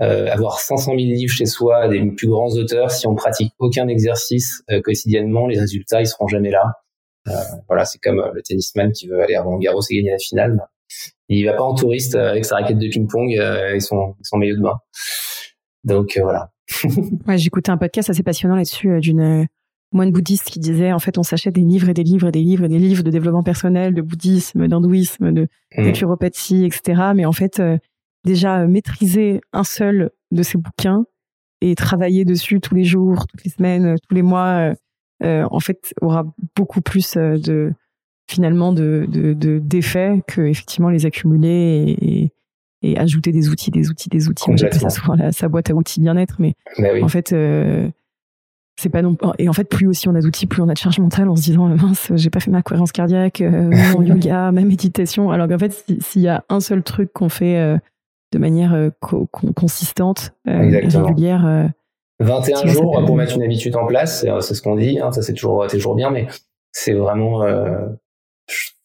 avoir 0.00 0.58
500 0.58 0.92
000 0.92 0.96
livres 0.96 1.32
chez 1.32 1.46
soi, 1.46 1.88
des 1.88 2.00
plus 2.12 2.28
grands 2.28 2.50
auteurs, 2.54 2.90
si 2.90 3.06
on 3.06 3.14
pratique 3.14 3.52
aucun 3.58 3.86
exercice 3.88 4.62
euh, 4.70 4.80
quotidiennement, 4.80 5.46
les 5.46 5.58
résultats, 5.58 6.00
ils 6.00 6.06
seront 6.06 6.26
jamais 6.26 6.50
là. 6.50 6.72
Euh, 7.28 7.32
voilà, 7.68 7.84
c'est 7.84 7.98
comme 7.98 8.18
euh, 8.18 8.30
le 8.32 8.42
tennisman 8.42 8.92
qui 8.92 9.06
veut 9.06 9.20
aller 9.20 9.34
à 9.34 9.42
Roland 9.42 9.58
Garros 9.58 9.82
et 9.90 9.96
gagner 9.96 10.12
la 10.12 10.18
finale 10.18 10.58
il 11.30 11.44
va 11.44 11.54
pas 11.54 11.62
en 11.62 11.74
touriste 11.74 12.14
euh, 12.14 12.30
avec 12.30 12.44
sa 12.44 12.56
raquette 12.56 12.78
de 12.78 12.88
ping-pong 12.88 13.36
euh, 13.38 13.74
et 13.74 13.80
son, 13.80 14.16
son 14.22 14.38
maillot 14.38 14.56
de 14.56 14.62
bain. 14.62 14.78
Donc 15.84 16.16
euh, 16.16 16.22
voilà. 16.22 16.50
ouais, 17.26 17.38
j'écoutais 17.38 17.70
un 17.70 17.76
podcast 17.76 18.10
assez 18.10 18.22
passionnant 18.22 18.56
là-dessus 18.56 19.00
d'une 19.00 19.46
moine 19.92 20.12
bouddhiste 20.12 20.50
qui 20.50 20.60
disait 20.60 20.92
en 20.92 21.00
fait 21.00 21.18
on 21.18 21.24
s'achète 21.24 21.54
des 21.54 21.62
livres 21.62 21.88
et 21.88 21.94
des 21.94 22.04
livres 22.04 22.28
et 22.28 22.32
des 22.32 22.42
livres 22.42 22.64
et 22.64 22.68
des 22.68 22.78
livres 22.78 23.02
de 23.02 23.10
développement 23.10 23.42
personnel, 23.42 23.94
de 23.94 24.02
bouddhisme, 24.02 24.68
d'hindouisme, 24.68 25.32
de 25.32 25.48
mmh. 25.76 25.82
naturopathie, 25.82 26.64
etc. 26.64 27.02
Mais 27.14 27.24
en 27.24 27.32
fait 27.32 27.60
déjà 28.24 28.66
maîtriser 28.66 29.40
un 29.52 29.64
seul 29.64 30.10
de 30.30 30.42
ces 30.42 30.58
bouquins 30.58 31.04
et 31.60 31.74
travailler 31.74 32.24
dessus 32.24 32.60
tous 32.60 32.74
les 32.74 32.84
jours, 32.84 33.26
toutes 33.26 33.44
les 33.44 33.50
semaines, 33.50 33.96
tous 34.08 34.14
les 34.14 34.22
mois, 34.22 34.72
en 35.22 35.60
fait 35.60 35.94
aura 36.00 36.24
beaucoup 36.54 36.80
plus 36.80 37.14
de 37.16 37.72
finalement 38.30 38.72
de 38.72 39.06
d'effets 39.58 40.22
que 40.26 40.42
effectivement 40.42 40.88
les 40.88 41.04
accumuler 41.04 41.96
et, 42.00 42.32
et, 42.82 42.96
ajouter 42.98 43.32
des 43.32 43.48
outils, 43.48 43.70
des 43.70 43.90
outils, 43.90 44.08
des 44.08 44.28
outils. 44.28 44.50
J'appelle 44.54 44.80
ça 44.80 44.88
souvent 44.88 45.14
la, 45.14 45.32
sa 45.32 45.48
boîte 45.48 45.70
à 45.70 45.74
outils 45.74 46.00
bien-être, 46.00 46.36
mais 46.38 46.54
bah 46.78 46.88
en 47.02 47.08
fait. 47.08 47.32
Euh, 47.32 47.88
c'est 48.76 48.88
pas 48.88 49.02
non 49.02 49.14
et 49.38 49.46
en 49.46 49.52
fait 49.52 49.64
plus 49.64 49.86
aussi 49.86 50.08
on 50.08 50.14
a 50.14 50.22
d'outils 50.22 50.46
plus 50.46 50.62
on 50.62 50.68
a 50.70 50.72
de 50.72 50.78
charge 50.78 51.00
mentale 51.00 51.28
en 51.28 51.36
se 51.36 51.42
disant 51.42 51.68
mince 51.68 52.12
j'ai 52.14 52.30
pas 52.30 52.40
fait 52.40 52.50
ma 52.50 52.62
cohérence 52.62 52.92
cardiaque 52.92 53.42
euh, 53.42 53.70
mon 53.92 54.00
yoga 54.06 54.52
ma 54.52 54.62
méditation 54.62 55.30
alors 55.30 55.48
qu'en 55.48 55.58
fait 55.58 55.84
s'il 56.00 56.22
y 56.22 56.28
a 56.28 56.46
un 56.48 56.60
seul 56.60 56.82
truc 56.82 57.12
qu'on 57.12 57.28
fait 57.28 57.58
euh, 57.58 57.76
de 58.32 58.38
manière 58.38 58.90
consistante 59.54 60.32
régulière 60.46 61.70
21 62.20 62.66
jours 62.66 63.02
pour 63.06 63.16
mettre 63.16 63.36
une 63.36 63.42
habitude 63.42 63.76
en 63.76 63.86
place 63.86 64.26
c'est 64.40 64.54
ce 64.54 64.62
qu'on 64.62 64.76
dit 64.76 64.98
hein, 65.00 65.10
ça 65.12 65.22
c'est 65.22 65.34
toujours 65.34 65.66
toujours 65.66 65.94
bien 65.94 66.10
mais 66.10 66.26
c'est 66.72 66.92
vraiment 66.92 67.44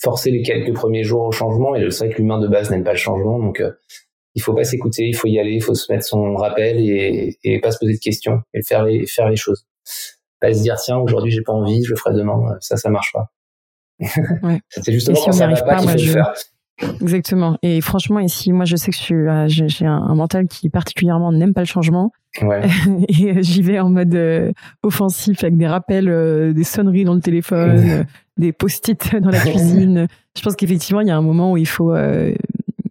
forcer 0.06 0.32
les 0.32 0.44
quelques 0.44 0.74
premiers 0.74 1.04
jours 1.04 1.24
au 1.24 1.32
changement. 1.32 1.76
Et 1.76 1.90
c'est 1.92 2.06
vrai 2.06 2.14
que 2.14 2.22
l'humain 2.22 2.40
de 2.40 2.48
base 2.48 2.70
n'aime 2.70 2.84
pas 2.84 2.92
le 2.92 2.98
changement, 2.98 3.40
donc 3.40 3.60
euh, 3.60 3.72
il 4.36 4.42
faut 4.42 4.54
pas 4.54 4.64
s'écouter, 4.64 5.04
il 5.08 5.16
faut 5.16 5.28
y 5.28 5.40
aller, 5.40 5.54
il 5.54 5.64
faut 5.64 5.74
se 5.74 5.92
mettre 5.92 6.06
son 6.06 6.36
rappel 6.36 6.80
et, 6.80 7.38
et 7.44 7.60
pas 7.60 7.72
se 7.72 7.80
poser 7.80 7.94
de 7.94 8.00
questions 8.00 8.42
et 8.54 8.62
faire 8.62 8.84
les 8.84 9.06
faire 9.08 9.30
les 9.30 9.36
choses. 9.36 9.66
Pas 10.40 10.54
se 10.54 10.62
dire 10.62 10.76
tiens 10.76 10.98
aujourd'hui 10.98 11.32
j'ai 11.32 11.42
pas 11.42 11.54
envie, 11.54 11.84
je 11.84 11.92
le 11.92 11.96
ferai 11.96 12.14
demain. 12.14 12.40
Ça 12.60 12.78
ça 12.78 12.90
marche 12.90 13.14
pas. 13.14 13.32
Ouais. 14.44 14.60
c'est 14.70 14.92
justement 14.92 15.18
si 15.18 15.26
quand 15.26 15.32
ça 15.32 15.48
va 15.48 15.62
pas, 15.62 15.78
qu'il 15.78 15.90
faut 15.90 15.96
le 15.96 16.12
faire. 16.12 16.34
Exactement. 17.02 17.58
Et 17.62 17.80
franchement, 17.82 18.20
ici, 18.20 18.52
moi, 18.52 18.66
je 18.66 18.76
sais 18.76 18.92
que 18.92 18.98
je 18.98 19.02
suis, 19.02 19.70
j'ai 19.70 19.86
un, 19.86 20.16
mental 20.16 20.48
qui 20.48 20.70
particulièrement 20.70 21.32
n'aime 21.32 21.54
pas 21.54 21.62
le 21.62 21.68
changement. 21.68 22.12
Ouais. 22.42 22.68
et 23.08 23.42
j'y 23.44 23.62
vais 23.62 23.80
en 23.80 23.90
mode 23.90 24.14
euh, 24.14 24.52
offensif 24.84 25.44
avec 25.44 25.58
des 25.58 25.68
rappels, 25.68 26.10
euh, 26.10 26.52
des 26.52 26.66
sonneries 26.66 27.06
dans 27.06 27.14
le 27.14 27.22
téléphone, 27.22 28.06
des 28.38 28.52
post-it 28.52 29.16
dans 29.16 29.30
la 29.30 29.40
cuisine. 29.46 30.08
Je 30.38 30.42
pense 30.42 30.56
qu'effectivement, 30.56 31.02
il 31.02 31.08
y 31.08 31.12
a 31.12 31.18
un 31.18 31.22
moment 31.22 31.54
où 31.54 31.58
il 31.58 31.68
faut, 31.68 31.94
euh, 31.94 32.34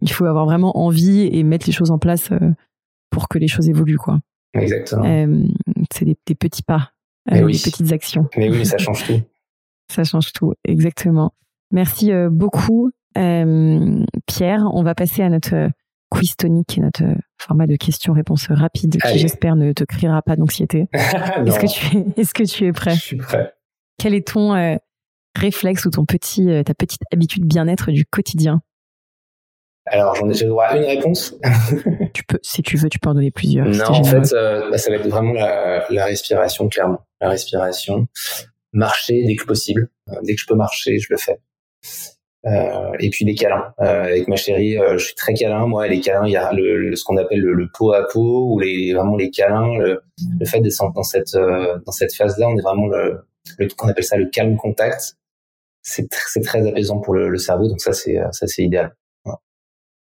il 0.01 0.11
faut 0.11 0.25
avoir 0.25 0.47
vraiment 0.47 0.79
envie 0.79 1.29
et 1.31 1.43
mettre 1.43 1.67
les 1.67 1.73
choses 1.73 1.91
en 1.91 1.99
place 1.99 2.31
pour 3.11 3.29
que 3.29 3.39
les 3.39 3.49
choses 3.49 3.69
évoluent, 3.69 3.99
quoi. 3.99 4.21
Exactement. 4.55 5.03
c'est 5.93 6.05
des, 6.05 6.17
des, 6.27 6.35
petits 6.37 6.63
pas, 6.63 6.93
des 7.31 7.41
petites 7.41 7.93
actions. 7.93 8.29
Mais 8.37 8.49
oui, 8.49 8.65
ça 8.65 8.79
change 8.79 9.05
tout. 9.05 9.21
ça 9.91 10.05
change 10.05 10.33
tout, 10.33 10.55
exactement. 10.65 11.35
Merci 11.73 12.13
beaucoup. 12.31 12.93
Euh, 13.17 14.05
Pierre, 14.27 14.63
on 14.73 14.83
va 14.83 14.95
passer 14.95 15.23
à 15.23 15.29
notre 15.29 15.55
euh, 15.55 15.69
quiz 16.11 16.37
tonique, 16.37 16.79
notre 16.79 17.05
euh, 17.05 17.15
format 17.39 17.67
de 17.67 17.77
questions-réponses 17.77 18.49
rapides 18.51 19.01
qui, 19.01 19.19
j'espère, 19.19 19.57
ne 19.57 19.73
te 19.73 19.85
criera 19.85 20.23
pas 20.23 20.37
d'anxiété. 20.37 20.89
est-ce 20.93 21.59
que 21.59 21.67
tu 21.67 21.97
es, 21.97 22.21
est-ce 22.21 22.35
que 22.35 22.43
tu 22.43 22.67
es 22.67 22.73
prêt? 22.73 22.95
Je 22.95 23.01
suis 23.01 23.17
prêt. 23.17 23.55
Quel 23.99 24.15
est 24.15 24.27
ton 24.27 24.79
réflexe 25.37 25.85
ou 25.85 25.91
ton 25.91 26.05
petit, 26.05 26.49
ta 26.65 26.75
petite 26.75 27.03
habitude 27.13 27.45
bien-être 27.45 27.93
du 27.93 28.05
quotidien? 28.05 28.61
Alors, 29.87 30.15
j'en 30.17 30.29
ai, 30.31 30.35
j'ai 30.35 30.47
droit 30.47 30.65
à 30.65 30.77
une 30.77 30.85
réponse. 30.85 31.37
tu 32.15 32.25
peux, 32.25 32.41
si 32.43 32.63
tu 32.63 32.77
veux, 32.77 32.89
tu 32.89 32.99
peux 32.99 33.11
en 33.11 33.15
donner 33.15 33.31
plusieurs. 33.31 33.67
Non, 33.67 33.85
en 33.91 34.03
fait, 34.03 34.33
bah, 34.33 34.79
ça 34.79 34.91
va 34.91 34.97
être 34.97 35.07
vraiment 35.07 35.33
la, 35.33 35.87
la, 35.91 36.05
respiration, 36.07 36.69
clairement. 36.69 37.07
La 37.21 37.29
respiration. 37.29 38.09
Marcher 38.73 39.23
dès 39.25 39.37
que 39.37 39.45
possible. 39.45 39.91
Dès 40.23 40.35
que 40.35 40.41
je 40.41 40.47
peux 40.47 40.57
marcher, 40.57 40.99
je 40.99 41.07
le 41.11 41.19
fais. 41.19 41.39
Euh, 42.47 42.93
et 43.01 43.11
puis 43.11 43.25
les 43.25 43.35
câlins. 43.35 43.73
Euh, 43.81 44.05
avec 44.05 44.29
ma 44.29 44.37
chérie, 44.37 44.79
euh, 44.79 44.99
je 44.99 45.07
suis 45.07 45.15
très 45.15 45.35
câlin. 45.35 45.67
Moi, 45.67 45.89
les 45.89 46.01
câlins, 46.01 46.27
il 46.27 46.33
y 46.33 46.37
a 46.37 46.53
le, 46.53 46.95
ce 46.95 47.05
qu'on 47.05 47.17
appelle 47.17 47.41
le, 47.41 47.55
le, 47.55 47.69
pot 47.73 47.93
à 47.93 48.07
pot 48.07 48.53
ou 48.53 48.59
les 48.59 48.93
vraiment 48.93 49.17
les 49.17 49.31
câlins. 49.31 49.79
Le, 49.79 50.03
le 50.39 50.47
fait 50.47 50.61
d'être 50.61 50.93
dans 50.95 51.03
cette 51.03 51.35
dans 51.35 51.93
cette 51.93 52.15
phase-là, 52.15 52.49
on 52.49 52.57
est 52.57 52.63
vraiment 52.63 52.87
le, 52.87 53.27
le 53.59 53.69
qu'on 53.69 53.89
appelle 53.89 54.05
ça 54.05 54.17
le 54.17 54.29
calme 54.29 54.57
contact. 54.57 55.17
C'est 55.83 56.07
c'est 56.13 56.43
très 56.43 56.67
apaisant 56.67 57.01
pour 57.01 57.15
le, 57.15 57.37
cerveau. 57.39 57.69
Donc 57.69 57.81
ça, 57.81 57.93
c'est 57.93 58.19
ça 58.33 58.47
c'est 58.47 58.63
idéal. 58.63 58.95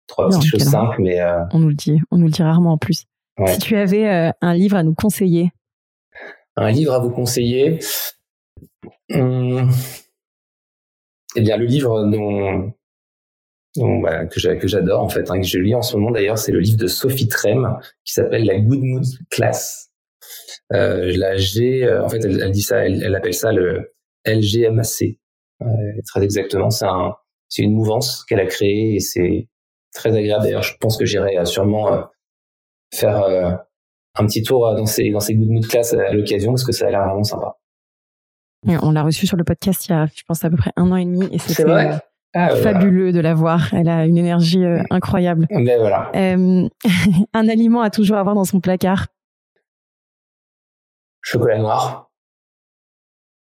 Trois 0.07 0.27
petites 0.29 0.45
choses 0.45 0.63
simples, 0.63 0.97
mais 0.99 1.21
on 1.53 1.59
nous 1.59 1.69
le 1.69 1.75
dit, 1.75 1.99
on 2.09 2.17
nous 2.17 2.25
le 2.25 2.31
dit 2.31 2.43
rarement 2.43 2.73
en 2.73 2.77
plus. 2.77 3.05
Si 3.47 3.59
tu 3.59 3.75
avais 3.75 4.31
un 4.41 4.53
livre 4.53 4.77
à 4.77 4.83
nous 4.83 4.95
conseiller. 4.95 5.51
Un 6.57 6.71
livre 6.71 6.93
à 6.93 6.99
vous 6.99 7.11
conseiller. 7.11 7.79
Hum, 9.13 9.69
eh 11.35 11.41
bien, 11.41 11.57
le 11.57 11.65
livre 11.65 12.03
dont, 12.09 12.73
dont 13.77 13.99
bah, 14.01 14.25
que 14.25 14.39
j'adore 14.39 15.03
en 15.03 15.09
fait, 15.09 15.29
hein, 15.29 15.39
que 15.39 15.47
je 15.47 15.59
lis 15.59 15.75
en 15.75 15.81
ce 15.81 15.95
moment 15.95 16.11
d'ailleurs, 16.11 16.37
c'est 16.37 16.51
le 16.51 16.59
livre 16.59 16.77
de 16.77 16.87
Sophie 16.87 17.27
Trem 17.27 17.77
qui 18.03 18.13
s'appelle 18.13 18.45
La 18.45 18.59
Good 18.59 18.81
Mood 18.81 19.05
Class. 19.29 19.91
Euh, 20.73 21.11
la 21.17 21.35
G, 21.37 21.83
euh, 21.83 22.03
en 22.03 22.09
fait, 22.09 22.23
elle, 22.23 22.51
dit 22.51 22.61
ça, 22.61 22.85
elle, 22.85 23.03
elle, 23.03 23.15
appelle 23.15 23.33
ça 23.33 23.51
le 23.51 23.93
LGMAC. 24.25 25.17
Euh, 25.61 25.65
très 26.07 26.23
exactement, 26.23 26.69
c'est 26.69 26.85
un, 26.85 27.13
c'est 27.49 27.61
une 27.63 27.73
mouvance 27.73 28.23
qu'elle 28.25 28.39
a 28.39 28.45
créée 28.45 28.95
et 28.95 28.99
c'est 28.99 29.47
très 29.93 30.15
agréable. 30.15 30.43
D'ailleurs, 30.43 30.63
je 30.63 30.75
pense 30.79 30.97
que 30.97 31.05
j'irai 31.05 31.45
sûrement 31.45 31.93
euh, 31.93 32.01
faire 32.93 33.23
un 34.15 34.25
petit 34.25 34.43
tour 34.43 34.73
dans 34.75 34.85
ces, 34.85 35.09
dans 35.11 35.19
ces 35.19 35.35
good 35.35 35.49
mood 35.49 35.67
class 35.67 35.93
à 35.93 36.13
l'occasion 36.13 36.51
parce 36.51 36.65
que 36.65 36.71
ça 36.71 36.87
a 36.87 36.91
l'air 36.91 37.05
vraiment 37.05 37.23
sympa. 37.23 37.57
On 38.67 38.91
l'a 38.91 39.03
reçu 39.03 39.27
sur 39.27 39.37
le 39.37 39.43
podcast 39.43 39.87
il 39.87 39.91
y 39.91 39.95
a, 39.95 40.05
je 40.05 40.23
pense, 40.27 40.43
à 40.45 40.49
peu 40.49 40.57
près 40.57 40.71
un 40.75 40.91
an 40.91 40.95
et 40.95 41.05
demi 41.05 41.27
et 41.31 41.39
c'était 41.39 41.63
ah, 42.33 42.55
fabuleux 42.55 43.11
de 43.11 43.19
la 43.19 43.33
voir. 43.33 43.73
Elle 43.73 43.89
a 43.89 44.05
une 44.05 44.17
énergie 44.17 44.63
incroyable. 44.89 45.47
Ben 45.49 45.79
voilà. 45.79 46.11
un 47.33 47.49
aliment 47.49 47.81
à 47.81 47.89
toujours 47.89 48.17
avoir 48.17 48.35
dans 48.35 48.45
son 48.45 48.59
placard. 48.59 49.07
Chocolat 51.21 51.59
noir. 51.59 52.09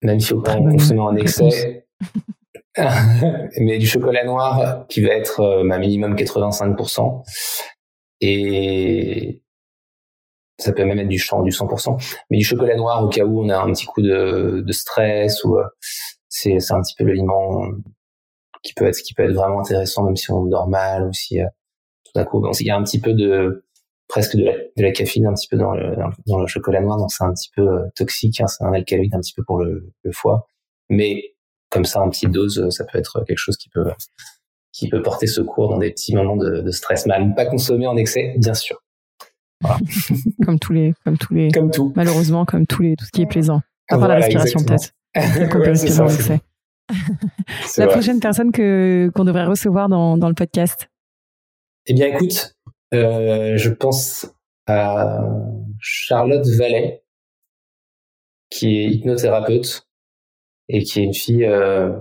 Même 0.01 0.19
si 0.19 0.29
faut 0.29 0.41
pas 0.41 0.55
en 0.55 1.15
excès. 1.15 1.87
mais 3.57 3.77
du 3.77 3.87
chocolat 3.87 4.23
noir 4.25 4.85
qui 4.87 5.01
va 5.01 5.09
être 5.09 5.39
euh, 5.39 5.63
ma 5.63 5.77
minimum 5.77 6.15
85%. 6.15 7.23
Et 8.21 9.41
ça 10.57 10.71
peut 10.71 10.85
même 10.85 10.99
être 10.99 11.07
du, 11.07 11.17
du 11.17 11.21
100%. 11.21 12.23
Mais 12.29 12.37
du 12.37 12.43
chocolat 12.43 12.75
noir 12.75 13.03
au 13.03 13.09
cas 13.09 13.25
où 13.25 13.43
on 13.43 13.49
a 13.49 13.57
un 13.57 13.71
petit 13.71 13.85
coup 13.85 14.01
de, 14.01 14.63
de 14.65 14.71
stress 14.71 15.43
ou 15.43 15.57
euh, 15.57 15.65
c'est, 16.29 16.55
un 16.71 16.81
petit 16.81 16.95
peu 16.97 17.05
l'aliment 17.05 17.63
qui 18.63 18.73
peut 18.73 18.85
être 18.85 18.97
qui 18.97 19.13
peut 19.13 19.23
être 19.23 19.35
vraiment 19.35 19.59
intéressant 19.59 20.03
même 20.03 20.15
si 20.15 20.31
on 20.31 20.45
dort 20.45 20.67
mal 20.67 21.07
ou 21.07 21.13
si 21.13 21.39
euh, 21.39 21.45
tout 22.05 22.11
d'un 22.15 22.25
coup 22.25 22.43
il 22.59 22.65
y 22.65 22.71
a 22.71 22.77
un 22.77 22.83
petit 22.83 22.99
peu 22.99 23.13
de 23.13 23.65
presque 24.07 24.35
de 24.35 24.43
la, 24.43 24.53
de 24.53 24.83
la 24.83 24.91
caféine 24.91 25.27
un 25.27 25.33
petit 25.33 25.47
peu 25.47 25.57
dans 25.57 25.71
le, 25.71 25.95
dans 26.27 26.39
le 26.39 26.47
chocolat 26.47 26.81
noir 26.81 26.97
donc 26.97 27.11
c'est 27.11 27.23
un 27.23 27.33
petit 27.33 27.49
peu 27.55 27.67
toxique 27.95 28.41
hein, 28.41 28.47
c'est 28.47 28.63
un 28.63 28.73
alcaloïde 28.73 29.13
un 29.13 29.19
petit 29.19 29.33
peu 29.33 29.43
pour 29.43 29.59
le, 29.59 29.93
le 30.03 30.11
foie 30.11 30.47
mais 30.89 31.35
comme 31.69 31.85
ça 31.85 32.01
en 32.01 32.09
petite 32.09 32.31
dose, 32.31 32.69
ça 32.69 32.85
peut 32.85 32.97
être 32.97 33.23
quelque 33.25 33.37
chose 33.37 33.57
qui 33.57 33.69
peut 33.69 33.91
qui 34.71 34.89
peut 34.89 35.01
porter 35.01 35.27
secours 35.27 35.69
dans 35.69 35.77
des 35.77 35.91
petits 35.91 36.13
moments 36.15 36.35
de, 36.35 36.69
stress. 36.71 37.05
Mais 37.05 37.15
pas 37.35 37.45
consommer 37.45 37.87
en 37.87 37.95
excès, 37.95 38.35
bien 38.37 38.53
sûr. 38.53 38.81
comme 40.45 40.59
tous 40.59 40.73
les, 40.73 40.93
comme 41.03 41.17
tous 41.17 41.33
les, 41.33 41.49
comme 41.49 41.71
tout. 41.71 41.93
Malheureusement, 41.95 42.45
comme 42.45 42.67
tous 42.67 42.81
les, 42.81 42.95
tout 42.95 43.05
ce 43.05 43.11
qui 43.11 43.21
est 43.21 43.27
plaisant. 43.27 43.61
À 43.89 43.97
part 43.97 44.07
la 44.07 44.15
respiration 44.15 44.59
peut-être. 44.63 44.91
la 47.77 47.87
prochaine 47.87 48.19
personne 48.19 48.51
que 48.51 49.11
qu'on 49.15 49.23
devrait 49.23 49.45
recevoir 49.45 49.89
dans, 49.89 50.17
dans 50.17 50.27
le 50.27 50.35
podcast. 50.35 50.89
Eh 51.87 51.93
bien, 51.93 52.07
écoute, 52.07 52.55
euh, 52.93 53.57
je 53.57 53.69
pense 53.69 54.27
à 54.67 55.21
Charlotte 55.79 56.45
Vallet, 56.47 57.03
qui 58.49 58.79
est 58.79 58.85
hypnothérapeute 58.85 59.87
et 60.67 60.83
qui 60.83 60.99
est 60.99 61.03
une 61.03 61.13
fille 61.13 61.45
euh, 61.45 61.91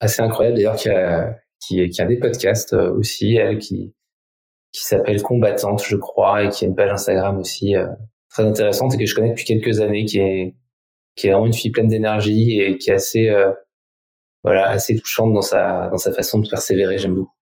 assez 0.00 0.22
incroyable 0.22 0.56
d'ailleurs 0.56 0.76
qui 0.76 0.88
a 0.88 1.36
qui, 1.60 1.88
qui 1.88 2.02
a 2.02 2.06
des 2.06 2.18
podcasts 2.18 2.72
euh, 2.72 2.92
aussi 2.92 3.36
elle 3.36 3.58
qui 3.58 3.94
qui 4.72 4.84
s'appelle 4.84 5.22
combattante 5.22 5.84
je 5.86 5.96
crois 5.96 6.44
et 6.44 6.48
qui 6.48 6.64
a 6.64 6.68
une 6.68 6.74
page 6.74 6.90
Instagram 6.90 7.38
aussi 7.38 7.76
euh, 7.76 7.86
très 8.30 8.44
intéressante 8.44 8.94
et 8.94 8.98
que 8.98 9.06
je 9.06 9.14
connais 9.14 9.30
depuis 9.30 9.44
quelques 9.44 9.80
années 9.80 10.04
qui 10.04 10.18
est 10.18 10.54
qui 11.14 11.26
est 11.26 11.30
vraiment 11.30 11.46
une 11.46 11.52
fille 11.52 11.70
pleine 11.70 11.88
d'énergie 11.88 12.60
et 12.60 12.78
qui 12.78 12.90
est 12.90 12.94
assez 12.94 13.30
voilà 14.42 14.68
assez 14.68 14.96
touchante 14.96 15.34
dans 15.34 15.42
sa 15.42 15.88
dans 15.88 15.98
sa 15.98 16.12
façon 16.12 16.38
de 16.38 16.48
persévérer 16.48 16.96
j'aime 16.98 17.14
beaucoup. 17.14 17.36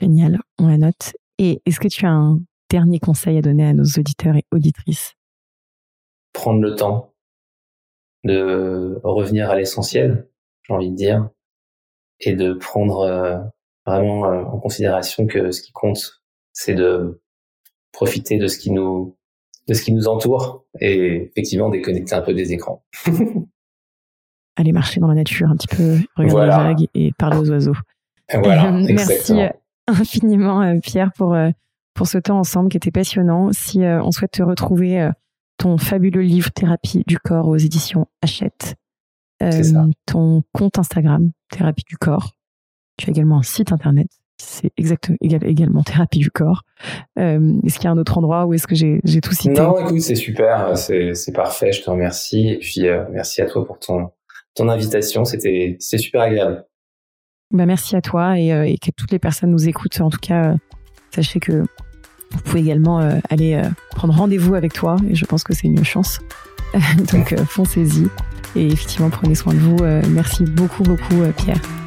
Génial 0.00 0.38
on 0.58 0.68
la 0.68 0.78
note. 0.78 1.12
Et 1.38 1.60
est-ce 1.66 1.80
que 1.80 1.88
tu 1.88 2.06
as 2.06 2.10
un 2.10 2.40
dernier 2.70 3.00
conseil 3.00 3.38
à 3.38 3.42
donner 3.42 3.66
à 3.66 3.72
nos 3.72 3.84
auditeurs 3.84 4.36
et 4.36 4.44
auditrices? 4.52 5.14
Prendre 6.32 6.60
le 6.60 6.74
temps 6.74 7.12
de 8.24 9.00
revenir 9.04 9.50
à 9.50 9.56
l'essentiel, 9.56 10.28
j'ai 10.62 10.74
envie 10.74 10.90
de 10.90 10.96
dire, 10.96 11.28
et 12.20 12.34
de 12.34 12.54
prendre 12.54 13.00
euh, 13.00 13.38
vraiment 13.86 14.26
euh, 14.26 14.42
en 14.44 14.58
considération 14.58 15.26
que 15.26 15.50
ce 15.50 15.62
qui 15.62 15.72
compte, 15.72 16.22
c'est 16.52 16.74
de 16.74 17.20
profiter 17.92 18.38
de 18.38 18.46
ce 18.46 18.58
qui 18.58 18.70
nous 18.70 19.16
de 19.66 19.74
ce 19.74 19.82
qui 19.82 19.92
nous 19.92 20.08
entoure 20.08 20.64
et 20.80 21.30
effectivement 21.30 21.70
déconnecter 21.70 22.14
un 22.14 22.20
peu 22.20 22.34
des 22.34 22.52
écrans. 22.52 22.84
Aller 24.56 24.72
marcher 24.72 25.00
dans 25.00 25.08
la 25.08 25.14
nature 25.14 25.50
un 25.50 25.56
petit 25.56 25.74
peu, 25.74 25.98
regarder 26.16 26.44
les 26.44 26.50
vagues 26.50 26.86
et 26.94 27.12
parler 27.18 27.38
aux 27.38 27.50
oiseaux. 27.50 27.74
Voilà, 28.32 28.70
merci 28.70 29.34
infiniment 29.86 30.78
Pierre 30.80 31.12
pour 31.16 31.36
pour 31.94 32.06
ce 32.06 32.18
temps 32.18 32.38
ensemble 32.38 32.68
qui 32.68 32.76
était 32.76 32.90
passionnant. 32.90 33.52
Si 33.52 33.80
on 33.80 34.10
souhaite 34.10 34.32
te 34.32 34.42
retrouver 34.42 35.10
ton 35.56 35.78
fabuleux 35.78 36.22
livre 36.22 36.50
Thérapie 36.50 37.04
du 37.06 37.18
corps 37.18 37.48
aux 37.48 37.56
éditions 37.56 38.06
Hachette, 38.22 38.76
euh, 39.42 39.62
ton 40.06 40.42
compte 40.52 40.78
Instagram 40.78 41.30
Thérapie 41.50 41.84
du 41.88 41.96
corps. 41.96 42.36
Tu 42.96 43.08
as 43.08 43.10
également 43.10 43.38
un 43.38 43.42
site 43.42 43.72
internet, 43.72 44.08
c'est 44.40 44.70
exactement 44.76 45.16
également 45.20 45.82
Thérapie 45.82 46.18
du 46.18 46.30
corps. 46.30 46.62
Euh, 47.18 47.54
est-ce 47.64 47.76
qu'il 47.76 47.84
y 47.84 47.88
a 47.88 47.90
un 47.90 47.98
autre 47.98 48.18
endroit 48.18 48.46
où 48.46 48.54
est-ce 48.54 48.66
que 48.66 48.74
j'ai 48.74 49.20
tout 49.20 49.32
cité? 49.32 49.60
Non, 49.60 49.78
écoute, 49.78 50.00
c'est 50.00 50.14
super, 50.14 50.76
c'est 50.76 51.32
parfait, 51.34 51.72
je 51.72 51.82
te 51.82 51.90
remercie. 51.90 52.48
Et 52.48 52.58
puis 52.58 52.86
euh, 52.86 53.04
merci 53.10 53.42
à 53.42 53.46
toi 53.46 53.64
pour 53.64 53.78
ton, 53.78 54.10
ton 54.54 54.68
invitation, 54.68 55.24
c'était 55.24 55.76
super 55.80 56.22
agréable. 56.22 56.64
Bah, 57.50 57.66
merci 57.66 57.94
à 57.96 58.00
toi 58.00 58.38
et, 58.38 58.48
et, 58.48 58.78
que 58.78 58.90
toutes 58.96 59.12
les 59.12 59.18
personnes 59.18 59.50
nous 59.50 59.68
écoutent. 59.68 60.00
En 60.00 60.10
tout 60.10 60.18
cas, 60.20 60.54
sachez 61.14 61.38
que 61.38 61.64
vous 62.34 62.40
pouvez 62.40 62.60
également 62.60 63.00
euh, 63.00 63.18
aller 63.30 63.54
euh, 63.54 63.68
prendre 63.90 64.14
rendez-vous 64.14 64.54
avec 64.54 64.72
toi 64.72 64.96
et 65.08 65.14
je 65.14 65.24
pense 65.24 65.44
que 65.44 65.54
c'est 65.54 65.68
une 65.68 65.84
chance. 65.84 66.20
Donc 67.12 67.32
euh, 67.32 67.44
foncez-y 67.44 68.08
et 68.56 68.66
effectivement 68.66 69.10
prenez 69.10 69.34
soin 69.34 69.54
de 69.54 69.58
vous. 69.58 69.76
merci 70.10 70.44
beaucoup 70.44 70.82
beaucoup 70.82 71.22
Pierre. 71.36 71.60